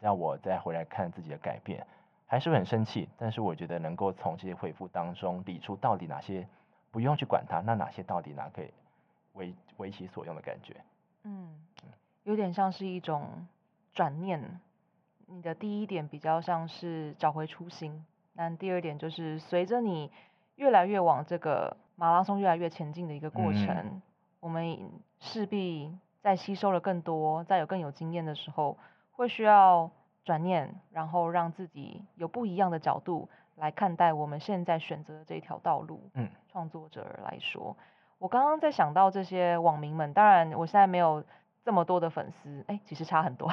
[0.00, 1.84] 让我再回来看自己的改变，
[2.26, 3.08] 还是很生气。
[3.16, 6.46] 但是我觉得能够从这些回复当中理出到底哪些
[6.90, 8.70] 不用去管它，那哪些到底哪可以
[9.32, 10.76] 为为其所用的感觉。
[11.24, 11.60] 嗯，
[12.24, 13.46] 有点像是一种
[13.92, 14.60] 转念。
[15.28, 20.12] 你的第一点比较像是找回初心，那第二点就是随着你
[20.54, 24.02] 越来越往这个马拉松越来越前进的一个过程，嗯、
[24.38, 28.78] 我们势必在吸收了更多，在有更有经验的时候，
[29.10, 29.90] 会需要
[30.26, 36.10] 转念，然后让自己有不一样的角度来看待我们现在选择的这条道路。
[36.14, 37.76] 嗯，创作者来说，
[38.18, 41.22] 我刚刚在想到这些网民们，当然我现在没有
[41.62, 43.48] 这么多的粉丝，哎，其实差很多。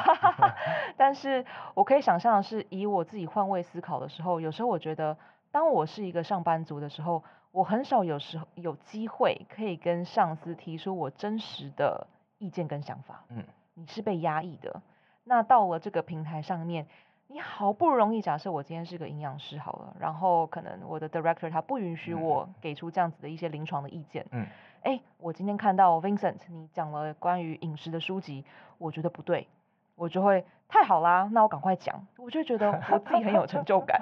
[0.97, 5.15] 但是我可以想象的是，以我自己换位思考的时候，有时候我觉得，
[5.51, 12.07] 当我是一个上班族的时候，我很少有时候有机会可以跟上司提出我真实的
[12.39, 13.23] 意见跟想法。
[13.29, 13.43] 嗯，
[13.75, 14.81] 你是被压抑的。
[15.25, 16.85] 那到了这个平台上面，
[17.27, 24.25] 你好不容易，假设我今天是个营养师好了，然后可能我的 director 他不允许我给出这样子的一些临床的意见。
[24.31, 24.45] 嗯，
[24.81, 28.43] 哎，我今天看到 Vincent 你讲了关于饮食的书籍，
[28.77, 29.47] 我觉得不对，
[29.95, 33.99] 我就会太好啦，那我赶快讲，我就觉得我自己很有成就感。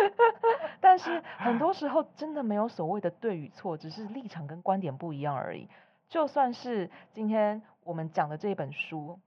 [0.80, 5.68] 但是很多时候真的没有所谓的对与错，只是立场跟观点不一样而已。
[6.08, 9.18] 就算是今天我们讲的这本书。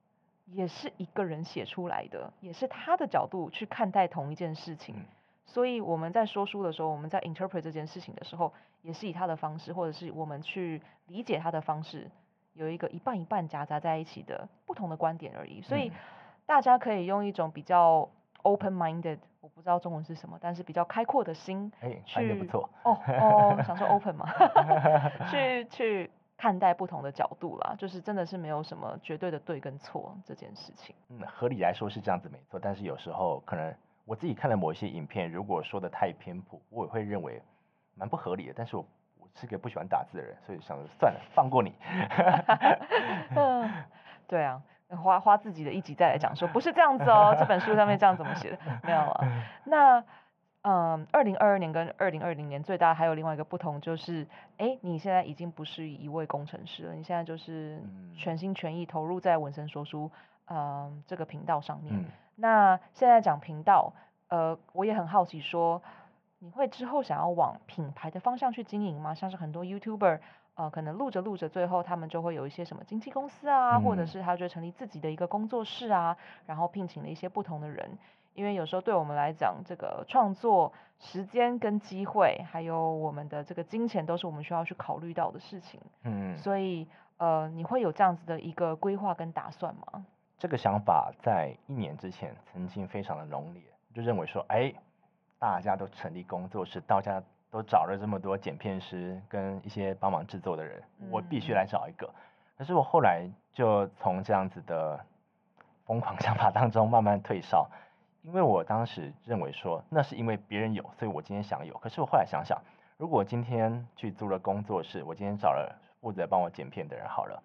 [0.46, 5.06] 也是一个人写出来的，也是他的角度去看待同一件事情，嗯、
[5.46, 12.12] 所以我们在说书的时候，我们在 interpret 这件事情的时候，也是以他的方式，或者是我们去理解他的方式，
[12.54, 15.62] 有一个一半一半夹杂在一起的不同的观点而已。
[15.62, 15.92] 所以
[16.46, 18.10] 大家可以用一种比较
[18.42, 21.72] open minded，我不知道中文是什么，但是比较开阔的心
[22.06, 24.28] 去，哎，不错哦哦，想说 open 嘛，
[25.32, 26.12] 去去。
[26.44, 30.94] 看待不同的角度啦，就是真的是没有什么绝对的对跟错这件事情。
[31.08, 37.42] 嗯，合理来说是这样子没错，但是有时候可能我自己看了某一些影片，如果说的太偏颇，我也会认为
[37.96, 38.54] 蛮不合理的。
[38.58, 38.86] 但是我
[39.22, 41.72] 我是个不喜欢打字的人，所以想着算了，放过你。
[43.38, 43.72] 嗯，
[44.28, 44.62] 对啊，
[45.02, 48.60] 花花自己的一集再来讲说不是这样子哦，这本书上面这样怎么写的？
[48.84, 49.28] 没有啊，
[49.64, 50.04] 那。
[50.64, 54.26] 嗯，二零二二年跟二零二零年最大还有另外一个不同就是，
[54.58, 57.82] 哎，你现在已经不是一位工程师了，你现在就是
[58.16, 60.10] 全心全意投入在文森说书，
[60.48, 61.94] 嗯，这个频道上面。
[61.94, 63.92] 嗯、那现在讲频道，
[64.30, 65.82] 呃，我也很好奇说，
[66.40, 69.14] 你会之后想要往品牌的方向去经营吗？
[69.14, 70.20] 像是很多 YouTuber，
[70.56, 77.98] 呃，可能录着录着，最后他们就会有一些什么经纪公司啊，嗯、或者是他就成立自己的一个工作室啊，然后聘请了一些不同的人。
[78.34, 85.80] 因为有时候对我们来讲，这个创作时间跟机会，还有我们的这个金钱，都是我们需要去考虑到的事情。
[86.04, 90.06] 嗯，所以呃，你会有这样子的一个规划跟打算吗？
[90.38, 93.62] 这个想法在一年之前曾经非常的浓烈，
[93.94, 94.74] 就认为说，哎，
[95.40, 102.08] 大家都成立工作室，大家都找了这么多剪片师跟一些帮忙制作的人，我必须来找一个。
[102.08, 102.14] 嗯。
[102.58, 105.00] 可是我后来就从这样子的
[105.86, 107.70] 疯狂 想法当中慢慢退烧。
[108.24, 111.78] 因为我当时认为说，那是因为别人有，所以我今天想有。
[111.78, 112.60] 可是我后来想想，
[112.98, 117.44] 如果今天去租了工作室，我今天找了负责帮我剪片的人好了，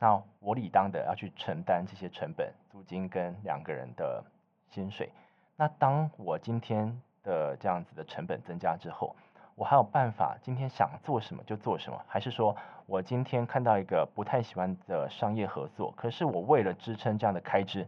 [0.00, 4.22] 那我理当的要去承担这些成本、租金跟两个人的
[4.68, 5.10] 薪水。
[5.54, 9.14] 那当我今天的这样子的成本增加之后，
[9.54, 12.02] 我还有办法今天想做什么就做什么？
[12.08, 12.54] 还是说
[12.86, 17.86] 我今天看到一个不太喜欢的商业合作，可是我为了支撑这样的开支？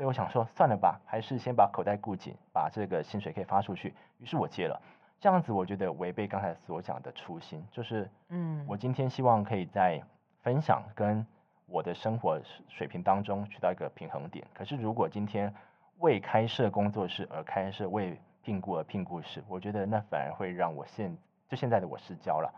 [0.00, 3.92] 所以我想说，算了吧，还是先把口袋顾紧，把这个薪水可以发出去。
[4.16, 4.80] 于是我接了，
[5.20, 10.00] 这样子我觉得违背刚才所讲的初心，就是，嗯，我今天希望可以在
[10.40, 11.26] 分享跟
[11.66, 14.46] 我的生活水平当中取到一个平衡点。
[14.54, 15.54] 可是如果今天
[15.98, 21.14] 为开设工作室而开设，为聘雇而聘雇时，我觉得那反而会让我现
[21.46, 22.50] 就现在的我失焦了。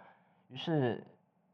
[0.49, 1.03] 于是。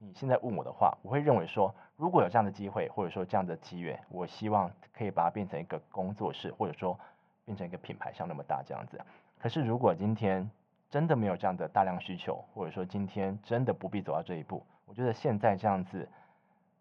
[0.00, 6.98] 你现在问我的话，我会认为说，如果有这样的机会，或者说这样的机缘，我希望可以把它变成一个工作室，或者说
[7.44, 9.00] 变成一个品牌，像那么大这样子。
[9.40, 10.48] 可是如果今天
[10.88, 16.08] 真的没有这样的大量需求，或者说今天真的不必走到这一步，我觉得现在这样子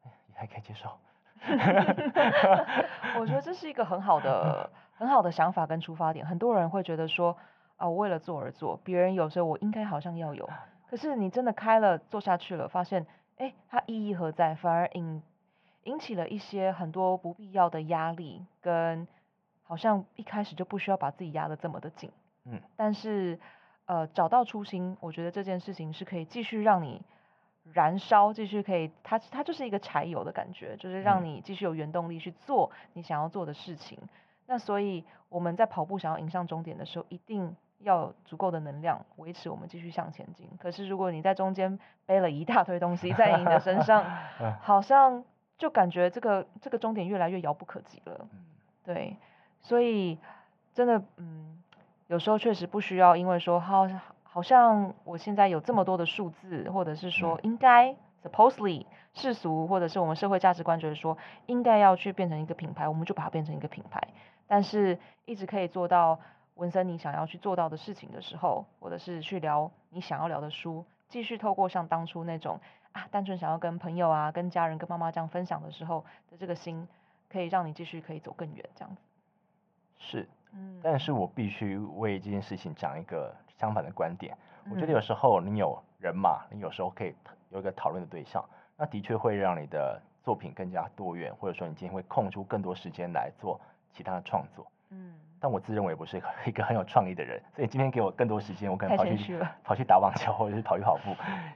[0.06, 0.89] 也还可以接受。
[3.19, 6.25] 我觉得这是一个很好的、 很好的想法跟出发点。
[6.25, 7.36] 很多人会觉得说，
[7.77, 10.47] 啊，我为了做而做，别人有时候我应该好像要有。
[10.89, 13.06] 可是你真的开了做下去了，发现，
[13.38, 14.56] 哎，它意义何在？
[14.56, 15.21] 反而引
[15.84, 19.08] 引起了一些很多不必要的压力，跟
[19.63, 22.10] 好像一开始就不需要把自己压得这么的紧。
[22.45, 22.62] 嗯。
[22.76, 23.38] 但是，
[23.86, 27.02] 呃，找到初心，我觉得这件事情是可以继续让你
[27.73, 34.00] 燃烧，继续可以，它它就是一个柴油的感觉，就是让你继续有原动力去做你想要做的事情。
[34.02, 34.10] 嗯。
[34.45, 37.56] 那所以我们在跑步想要迎上终点的时候，一定。
[37.80, 40.50] 要有足够的能量维持我们继续向前进。
[40.60, 44.04] 可是如果你在中间背了一大堆东西在你的身上，
[44.62, 45.24] 好像
[45.58, 48.28] 就感觉这个这个终点越来越遥不可及了。
[48.84, 49.18] 对，
[49.62, 50.18] 所以
[50.74, 51.62] 真的，嗯，
[52.08, 53.88] 有时候确实不需要，因为说好，
[54.24, 64.02] 好像我现在有这么多的数字，或者是说应该 supposedly 世俗，或者是我们社会价值观觉得说应该要去变成一个品牌，我们就把它变成一个品牌。
[64.48, 66.20] 但是一直可以做到
[66.58, 72.60] 文森你想要去做到的事情的时候，或者是去聊你想要聊的书，继续透过像当初那种
[72.91, 76.88] 啊，单纯想要跟朋友啊、跟家人、跟妈妈这样分享的时候的这个心，
[77.30, 79.02] 可以让你继续可以走更远这样子。
[79.98, 84.38] 是，嗯，但是我必须为这件事情讲一个相反的观点。
[84.65, 87.15] 嗯、我觉得有时候你有人嘛，你有时候可以
[87.50, 88.43] 有一个讨论的对象，
[88.76, 93.60] 那的确会让你的作品更加多元，或者说你今天会空出更多时间来做
[93.91, 94.65] 其他的创作。
[94.89, 101.15] 嗯，但我自认为不是 一个很有创意的人，所以今天给我更多时间，我可能跑去 跑去打网球，或者是跑去跑步。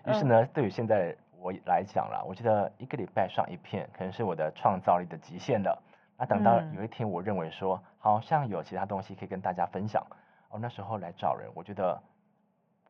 [0.10, 5.82] 于是呢，对于现在我来讲啦，我觉得一个礼拜上一片，可能是我的创造力的极限了。
[6.18, 10.06] 那等到有一天我认为说好像有其他东西可以跟大家分享，
[10.50, 12.00] 哦，那时候来找人，我觉得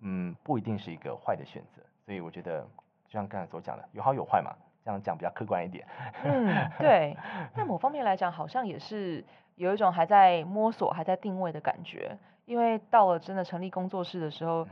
[0.01, 1.81] 嗯不一定是一个坏的选择。
[2.05, 2.61] 所以我觉得
[3.05, 5.87] 就像刚才所讲的，有好有坏嘛，这样讲比较客观一点。
[6.25, 7.15] 嗯，对。
[7.55, 9.23] 那某方面来讲，好像也是。
[9.55, 14.67] 有一种还在摸索、还在定位的感觉，因为到了真的成立工作室的时候，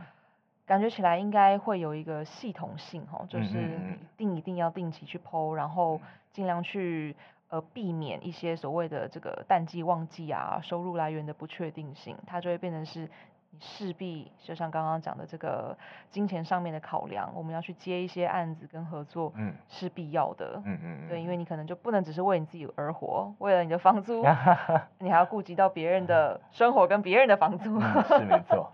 [0.65, 3.79] 感觉起来应该会有一个系统性哈，就是
[4.17, 5.99] 定一定要定期去 po，然后
[6.31, 7.15] 尽量去
[7.49, 13.09] 呃避免一些所谓的这个淡季旺季啊，收入来源的不确定性，它就会变成是。
[13.51, 15.75] 你势必就像刚刚讲的这个
[16.11, 21.39] 金钱上面的考量，我们要去接一些案子跟合作，嗯，是必要的，嗯嗯，对，因为。
[21.39, 24.25] 你可能就不能只是为你自己而活，为了你的房租，
[24.99, 28.37] 你还要顾及到别人的 生活跟别人的房租，嗯、是没。
[28.43, 28.73] 错，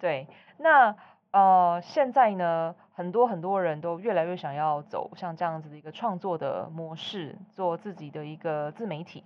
[0.00, 0.96] 对，那
[1.32, 9.22] 呃现在呢，很多很多人都越来越想要走像这样子的一个创作的模式，做自己的一个自媒体。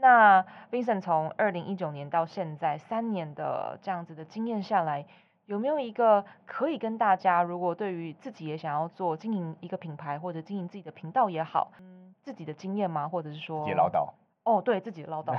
[0.00, 5.04] 那 Vincent 从二零一九年到现在三年的这样子的经验下来，
[5.46, 13.08] 有没有一个可以跟大家，如果对于自己也想要做经营一个品牌或者经营自己的频道也好，嗯，自己的经验吗？
[13.08, 14.08] 或者是说，自己唠叨？
[14.44, 15.34] 哦，对自己的唠叨，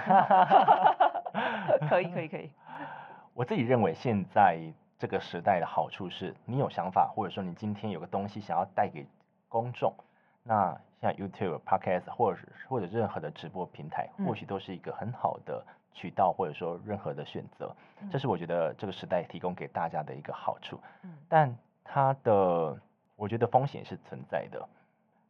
[1.89, 2.51] 可以可以可以。
[3.33, 4.59] 我自己认为现在
[4.97, 9.07] 这个时代的好处是，你有想法，或者说你今天有个东西想要带给
[9.47, 9.93] 公众，
[10.43, 10.79] 那。
[11.01, 17.73] 像 YouTube、Podcast 或者是或者任何的直播平台，或许都是一个很好的渠道，或者说任何的选择。
[18.01, 20.77] 嗯、这是我觉得这个时代提供给大家的一个好处。
[21.03, 22.77] 嗯、但它的
[23.15, 24.67] 我觉得风险是存在的。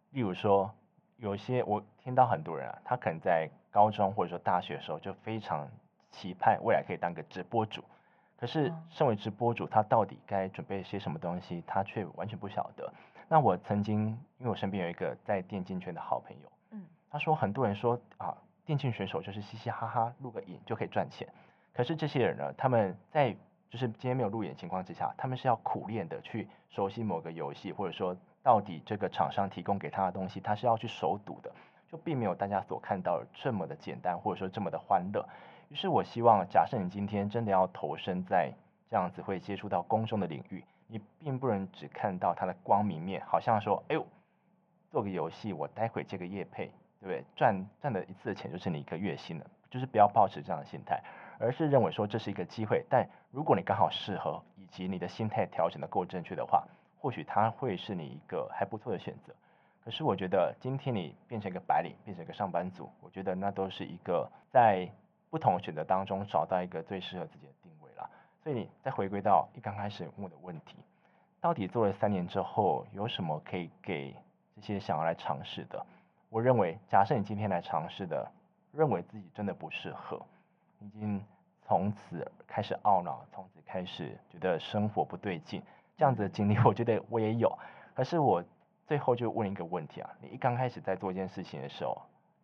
[0.09, 0.73] 例如说，
[1.17, 5.69] 有些我听到很多人啊，他可能在高中或者说大学的时候就非常
[6.09, 7.83] 期盼未来可以当个直播主，
[8.39, 12.91] 可是身为直播主，他到底该准备些什么东西，他却完全不晓得。
[13.31, 14.07] 那我曾经，
[14.39, 21.31] 因为我身边有一个在电竞圈的好朋友，嗯，他说很多人说啊，电竞选手就是嘻嘻哈哈录个影就可以赚钱，
[21.71, 23.31] 可是这些人呢，他们在
[23.69, 31.51] 就是今天没有录影情况之下，他们是要苦练的去熟悉某个游戏，或者说到底这个厂商提供给他的东西，他是要去熟读的，
[31.87, 35.23] 就并没有大家所看到的这么的简单，或者说这么的欢乐。
[35.69, 38.51] 于是我希望，假设你今天真的要投身在
[38.89, 40.63] 这样子会接触到公众的领域。
[40.91, 44.03] 你并不能只看到它的光明面，好像说，哎呦，
[44.89, 46.65] 做个游戏，我待会接个业配，
[46.99, 47.23] 对不对？
[47.35, 50.99] 赚赚的一次的钱就是你一个月薪了，就是不要抱持这样的心态，
[51.37, 52.83] 而是认为说这是一个机会。
[52.89, 56.67] 但如果你刚好适合，以及你的心态调整的够正确的话，
[56.99, 59.31] 或许它会是你一个还不错的选择。
[59.85, 64.89] 可是我觉得今天你变成一个白领，变成一个上班族，我觉得那都是一个在
[65.29, 67.53] 不同选择当中找到一个最适合自己的。
[68.43, 70.75] 所以你再回归到一刚开始问的问题，
[71.41, 74.15] 到底做了三年之后有什么可以给
[74.55, 75.85] 这些想要来尝试的？
[76.29, 78.31] 我认为，假设你今天来尝试的，
[78.71, 80.21] 认为自己真的不适合，
[80.79, 81.23] 已经
[81.63, 85.61] 从此开始懊恼，从此开始觉得生活不对劲，
[85.97, 87.51] 这样子的经历，我觉得我也有。
[87.93, 88.43] 可是我
[88.85, 92.01] 最后就问一个问题啊，你一刚开始在做一件事情的时候，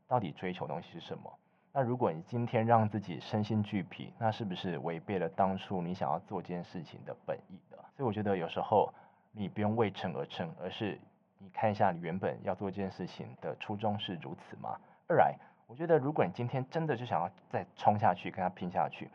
[0.08, 1.31] 到底追求的东西是什么？
[1.78, 7.76] 那如果你今天让自己身心俱疲，那是不是违背了当初你想要做这件事情的本意的？
[7.98, 8.90] 所以我觉得有时候
[9.34, 10.98] 你不用为成而成，而是
[11.38, 14.80] 你看一下你原本要做这件事情的初衷是如此吗？
[15.10, 15.36] 二来，
[15.68, 19.10] 我觉得如果你今天真的就想要再冲下去，跟他拼下去，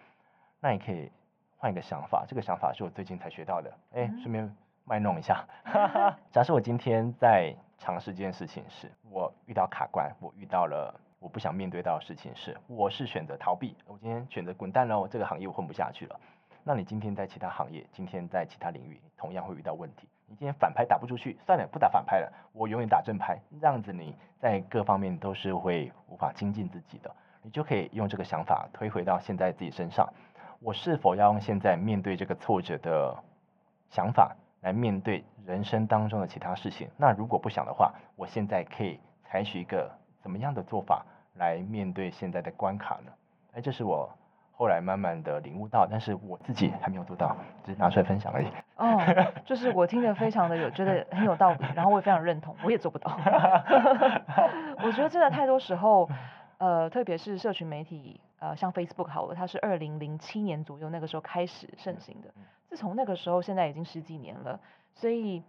[0.61, 1.11] 那你可以
[1.57, 2.27] 换一个想法。
[2.29, 4.55] 这个想法是我最近才学到的，哎，顺便
[4.85, 5.43] 卖弄一下。
[6.31, 10.95] 假设我今天在尝试这件事情时，我遇到卡关，我遇到了。
[11.21, 13.77] 我不想面对到的事情是，我是选择逃避。
[13.87, 16.19] 我今天选择滚蛋喽，这个行业我混不下去了。
[16.65, 20.09] 那你今天在其他行业，今天在其他领域，同样会遇到问题。
[20.27, 23.39] 你今天反拍打不出去，算了，不打反拍了，我永远打正拍。
[23.61, 27.15] 这样子你在各方面都是会无法精进自己的。
[27.43, 30.11] 你就可以用这个想法推回到现在自己身上。
[30.59, 33.15] 我是否要用现在面对这个挫折的
[33.91, 36.89] 想法来面对人生当中的其他事情？
[36.97, 40.00] 那如果不想的话，我现在可以采取一个。
[40.21, 41.05] 怎么样的做法
[41.35, 43.13] 来面对现在的关卡呢？
[43.55, 44.09] 哎，这是我
[44.53, 48.47] 后来慢慢的领悟到，但是我自己还没有做到，只是拿出来分享而已。
[48.77, 49.01] 哦，
[49.45, 53.11] 就是我听得非常的有，觉得很有道理，然后我也非常认同，我也做不到。
[54.85, 56.09] 我觉得真的太多时候，
[56.59, 62.29] 呃，特别是社群媒体，呃，像 Facebook 好了，它是二零零七年左右那个时候开始盛行的，
[62.69, 64.61] 自从那个时候，现在已经十几年了，
[64.95, 65.43] 所以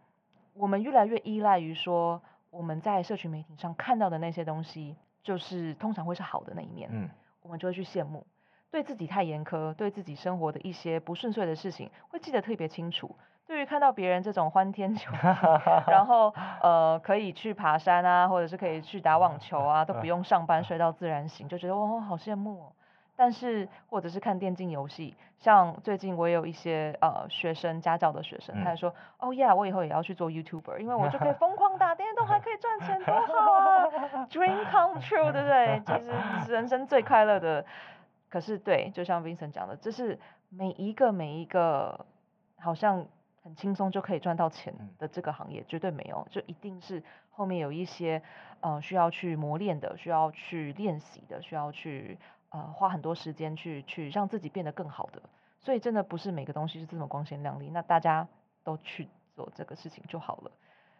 [0.54, 2.22] 我们越来越依赖于说。
[2.52, 7.10] 我们在社群媒体上看到的那些东西，就是通常会是好的那一面，嗯，
[7.42, 8.28] 我们就会去羡慕，
[8.70, 13.16] 对自己太严苛，对自己生活的一些不顺遂的事情，会记得特别清楚。
[13.48, 15.18] 对于看到别人这种欢天酒地，
[15.92, 22.74] 然后呃可以去爬山啊，或者是可以去打网球啊，都不用上班，睡到自然醒，就觉得哦，好羡慕哦。
[23.22, 33.86] 但是，或者是看电竞游戏，像最近我也有一些呃学生家教的学生，他还说，哦、oh、yeah，我以后也要去做 YouTuber，因为我就可以疯狂打电动，还可以赚钱，多好啊！
[34.32, 35.80] Dream come true，对不对？
[35.86, 37.64] 就是人生最快乐的。
[38.28, 40.18] 可是对，就像 Vincent 讲的，这是
[40.50, 42.04] 每一个每一个
[42.58, 43.06] 好像
[43.44, 48.20] 很轻松就可以赚到钱的这个行业，绝对没有，就一定是后面有一些
[48.62, 52.18] 呃需要去磨练的，需要去练习的，需要去。
[52.52, 55.22] 呃，花很多时间去去让自己变得更好的，
[55.60, 57.70] 所以真的不是每个东西是这么光鲜亮丽。
[57.72, 58.28] 那大家
[58.64, 60.52] 都去做这个事情就好了，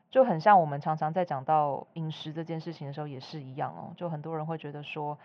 [0.10, 3.94] 就很像我们常常在讲到饮食这件事情的时候也是一样哦。
[3.98, 5.20] 就很多人会觉得说，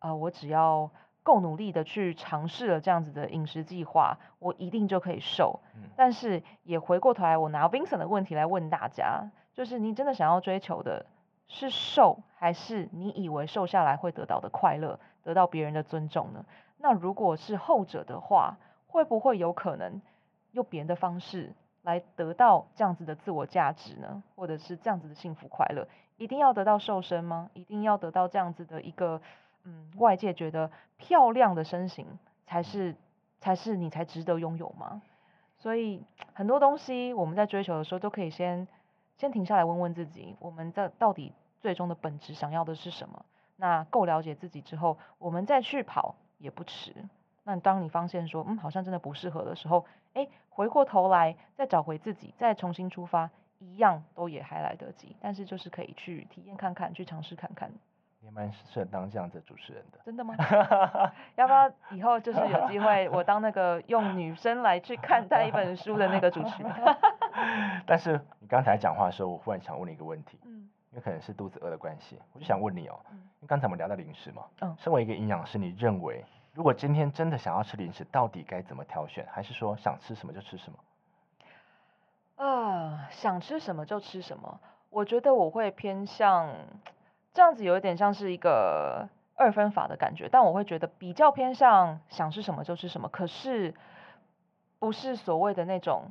[0.00, 0.90] 呃，我只要
[1.22, 5.60] 够努力的去尝试了这样子的饮食计划，我一定就可以瘦。
[5.94, 11.06] 但是也回过头来，我拿 Vincent 的问题来问大家，就是你真的想要追求的
[11.46, 14.98] 是瘦，还是你以为瘦下来会得到的快乐？
[15.22, 16.44] 得到别人的尊重呢？
[16.78, 18.56] 那如果是后者的话，
[18.86, 20.00] 会不会有可能
[20.52, 21.52] 用别人的方式
[21.82, 24.22] 来得到这样子的自我价值呢？
[24.34, 25.86] 或者是这样子的幸福快乐？
[26.16, 27.50] 一定要得到瘦身吗？
[27.54, 29.20] 一定要得到这样子的一个
[29.64, 32.06] 嗯，外界觉得漂亮的身形
[32.46, 32.96] 才是
[33.40, 35.02] 才是你才值得拥有吗？
[35.58, 36.02] 所以
[36.32, 38.66] 很多东西我们在追求的时候，都可以先
[39.16, 43.24] 先停下来问问自己，我们这到底最终的本质想要的是什么？
[43.60, 46.94] 那够了解自己之后，我们再去跑也不迟。
[47.44, 49.84] 那当你发现说，嗯，好像真的不适合的时候，
[50.14, 55.14] 哎，回过头来再找回自己，再重新出发，一样都也还来得及。
[55.20, 57.70] 但是就是可以去体验看看，去尝试看看。
[58.22, 59.98] 也蛮适合当这样子主持人的。
[60.04, 60.34] 真的吗？
[61.36, 66.72] 要不要以后就是有机会，我当那个用女生来去看待一本书的那个主持人？
[67.86, 70.38] 但是你刚才讲话的时候，我忽然想问你一个问题。
[70.90, 70.92] 嗯。
[70.92, 79.24] 因为可能是肚子饿的关系，我就想问你哦，因为刚才我们聊到零食嘛，嗯，身为一个营养师，你认为如果今天真的想要吃零食，到底该怎么挑选？
[79.30, 80.78] 还是说想吃什么就吃什么？
[82.36, 84.60] 啊、呃，想吃什么就吃什么。
[84.88, 86.52] 我觉得我会偏向
[87.32, 93.72] 这样子，有一点像是一个二分法的感觉，但我会觉得比较偏向想吃什么就吃什么，可是
[94.80, 96.10] 不是所谓的那种。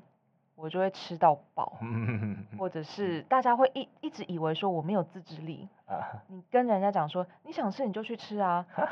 [0.60, 1.78] 我就会吃到饱，
[2.60, 5.68] 或者是大家会一一直以为说我没有自制力。
[6.28, 8.86] 你跟人家讲说你想吃你就去吃啊， 啊，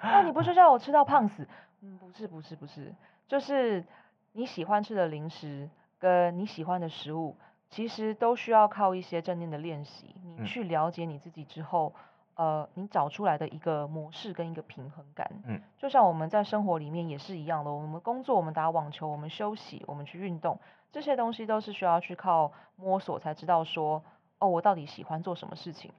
[0.00, 1.48] 那你不是叫我吃到胖死？
[1.80, 2.94] 嗯，不是不是不是，
[3.26, 3.84] 就是
[4.32, 7.36] 你喜欢吃的零食跟你喜欢的食物，
[7.70, 10.14] 其实都需要靠一些正念的练习。
[10.38, 11.92] 你去了解你自己之后，
[12.34, 15.30] 呃，你找出来的一个模式跟一个平衡感。
[15.46, 20.58] 嗯，就像我们在生活里面也是一样的，我们工作，我们打网球，我们休息，我们去运动。
[20.92, 24.02] 这些东西都是需要去靠摸索才知道说，
[24.38, 25.92] 哦，我到底喜欢做什么事情。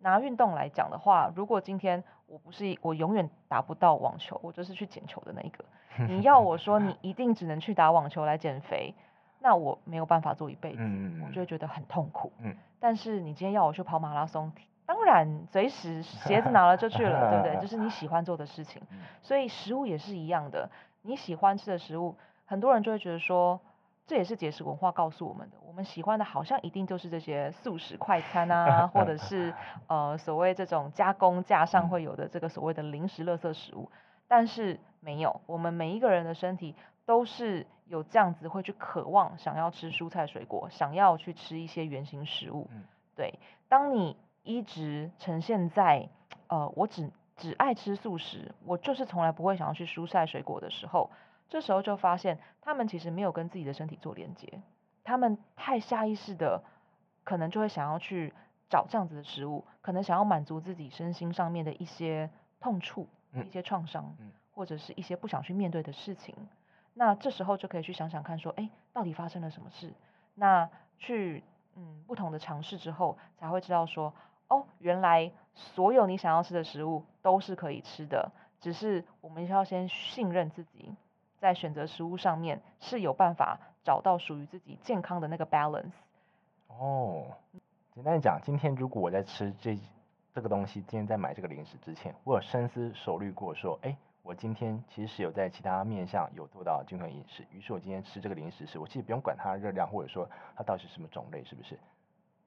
[0.00, 5.64] 拿运动来讲的话，如果今天我不是我永远打不到网球，我就是去捡球的那一个。
[6.08, 8.94] 你要我说你一定只能去打网球来减肥，
[9.40, 10.82] 那我没有办法做一辈子，
[11.26, 12.32] 我就会觉得很痛苦。
[12.78, 14.50] 但是你今天要我去跑马拉松，
[14.86, 17.60] 当然随时 鞋子拿了就去了，对不对？
[17.60, 18.80] 就是你喜欢做的事情。
[19.20, 20.70] 所以食物也是一样的，
[21.02, 22.16] 你喜欢吃的食物，
[22.46, 23.60] 很多人就会觉得说。
[24.10, 29.54] 这也是节食文化告诉我们的，我们喜欢的好像一定就是这些素食快餐啊， 或者是
[29.86, 33.88] 呃所谓这种加工架上会有的这个所谓的零食垃圾食物，
[34.26, 36.74] 但是没有，我们每一个人的身体
[37.06, 42.68] 都是有这样子会去渴望想要吃蔬菜水果，想要去吃一些原型食物。
[43.14, 43.38] 对，
[43.68, 46.08] 当你一直呈现在
[46.48, 51.08] 呃我只只爱吃素食，我就是从来不会想要去蔬菜水果的时候。
[51.50, 54.62] 这时候就发现，他们其实没有跟自己的身体做连接，
[55.04, 56.62] 他们太下意识的，
[57.24, 58.32] 可能就会想要去
[58.70, 62.30] 找这样子的食物，可能想要满足自己身心上面的一些
[62.60, 63.06] 痛处、
[63.44, 64.16] 一些创伤，
[64.52, 66.34] 或者是一些不想去面对的事情。
[66.94, 69.92] 那这时候就可以去想想看，说，哎，到底发生了什么事？
[70.34, 71.42] 那去
[71.74, 74.14] 嗯不同的尝试之后，才会知道说，
[74.48, 78.30] 哦，原来所有你想要吃的食物都是可以吃的。
[78.60, 80.94] 只是我们需要先信任自己，
[81.40, 85.90] 在选择食物上面是有办法找到属于自己健康的那个 balance。
[86.68, 87.26] 哦，
[87.94, 89.76] 简单讲，今天如果我在吃这
[90.34, 101.78] 这个东西，今天在买这个零食之前，我有深思熟虑过，说，哎，我今天其实是有在其他面向有做到均衡饮食，于是我今天吃这个零食时，我其实不用管它的热量，或者说它到底是什么种类，是不是？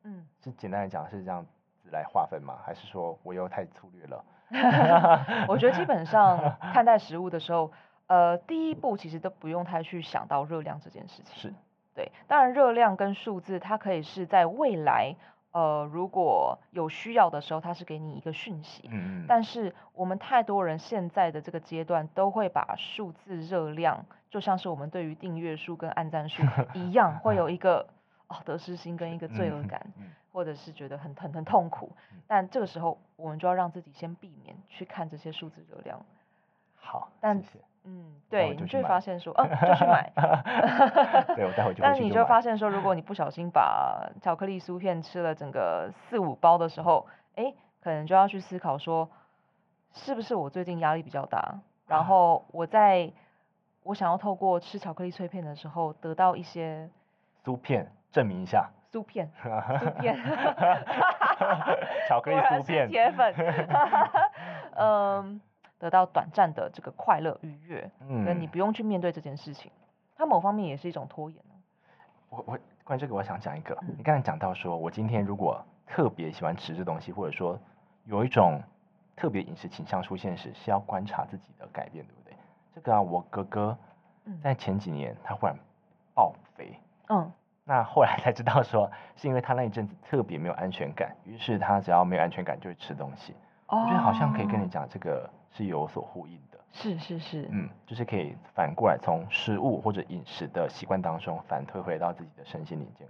[0.03, 2.59] 嗯，是简单来讲是这样子来划分吗？
[2.63, 4.25] 还是说我又太粗略了？
[5.49, 7.71] 我觉得基本上看待食物的时候，
[8.07, 11.35] 呃，第一步其实都不用太去想到热量这件事情。
[11.35, 11.53] 是，
[11.95, 15.15] 对，当然热量跟数字它可以是在未来，
[15.51, 18.87] 呃，如果有需要的时候，它是给你一个讯息。
[18.91, 19.25] 嗯嗯。
[19.27, 26.43] 但是我们太多人现在的这个阶段都会把数字热量，就像是我们对于订阅数跟按赞数
[26.73, 27.87] 一样，会有一个
[28.27, 29.81] 哦得失心跟一个罪恶感。
[29.97, 31.91] 嗯嗯或者是觉得很疼很痛苦，
[32.25, 36.03] 但这个时候我们就要让自己先避免去看这些数字热量。
[36.83, 40.11] 好，但谢谢嗯，对，就你就会发现说，嗯，就去买。
[41.35, 41.81] 对，我待会就。
[41.81, 47.05] 但你就发现说，如果你不小心把巧克力酥片吃了整个四五包的时候，
[47.35, 49.09] 哎，可能就要去思考说，
[49.93, 53.11] 是不是我最近压力比较大，然后我在
[53.83, 56.89] 我想要透过吃巧克力脆片的时候得到一些
[57.43, 58.69] 酥片，证明一下。
[58.93, 60.15] 酥片， 酥片，
[62.07, 63.33] 巧克力酥片，铁粉，
[64.75, 65.41] 嗯，
[65.83, 69.69] 得到短暂的这个快乐愉悦，嗯，跟你不用去面对这件事情，
[70.15, 71.37] 它某方面也是一种拖延。
[72.29, 77.59] 我我关于这个，我想讲一个，嗯、你刚才讲到说，我今天如果特别喜欢吃这东西，或者说
[78.05, 78.63] 有一种
[79.13, 82.33] 特别饮食倾向出现时，是要观察自己的改变，对不对？
[82.73, 83.77] 这个啊，我哥哥
[84.41, 85.53] 在前几年他忽然
[86.13, 86.79] 爆肥，
[87.09, 87.29] 嗯。
[87.65, 93.33] 那后来才知道说，是因为他那一阵子特别没有安全感，于是他只要没有安全感就会吃东西。
[93.67, 93.81] Oh.
[93.81, 96.59] 我觉得好像可以跟你讲，这个是有所呼应的。
[96.73, 103.07] 是是是，嗯，就是可以反过来从食物或者饮食的习惯当中反推回到自己的身心灵健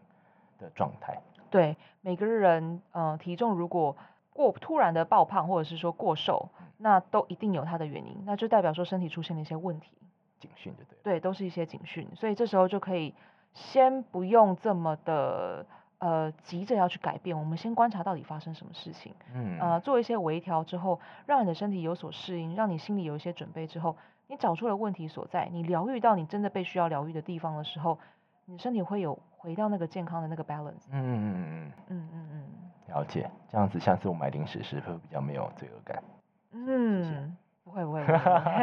[0.59, 1.17] 的状态。
[1.49, 3.95] 对，每个人，呃，体重如果
[4.31, 9.97] 过突然的爆胖，或者是说过瘦，那都一定有它的原因，那就代表说身体出现了一些问题。
[10.39, 10.97] 警讯，就对？
[11.03, 13.13] 对，都是一些警讯，所以这时候就可以。
[13.55, 15.63] 先不用这么的
[16.03, 23.95] 呃急着要去改变，我们先观察到底发生什么事情，嗯，呃，做一些微调之后，让你的身体有所适应，让你心里有一些准备之后，
[24.27, 27.97] 你找出了问题所在，你疗愈到你真的被需要疗愈的地方的时候，
[28.45, 30.89] 你身体会有回到那个健康的那个 balance。
[30.91, 32.43] 嗯嗯嗯嗯嗯
[32.89, 36.03] 了解，这样子下次我买零食时会比较没有罪恶感。
[36.51, 38.05] 嗯，不会，不会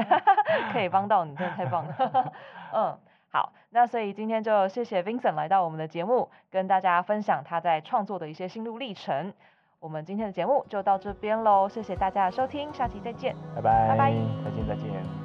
[0.73, 2.33] 可以帮到你，真的太棒了。
[2.75, 2.99] 嗯。
[3.33, 9.33] 好，那所以今天就谢谢 Vincent 来到我们的节目，跟大家分享他在创作的一些心路历程。
[9.79, 14.13] 我们今天的节目就到这边喽，谢谢大家的收听，下期再见，拜拜，拜拜，
[14.45, 15.20] 再见再见。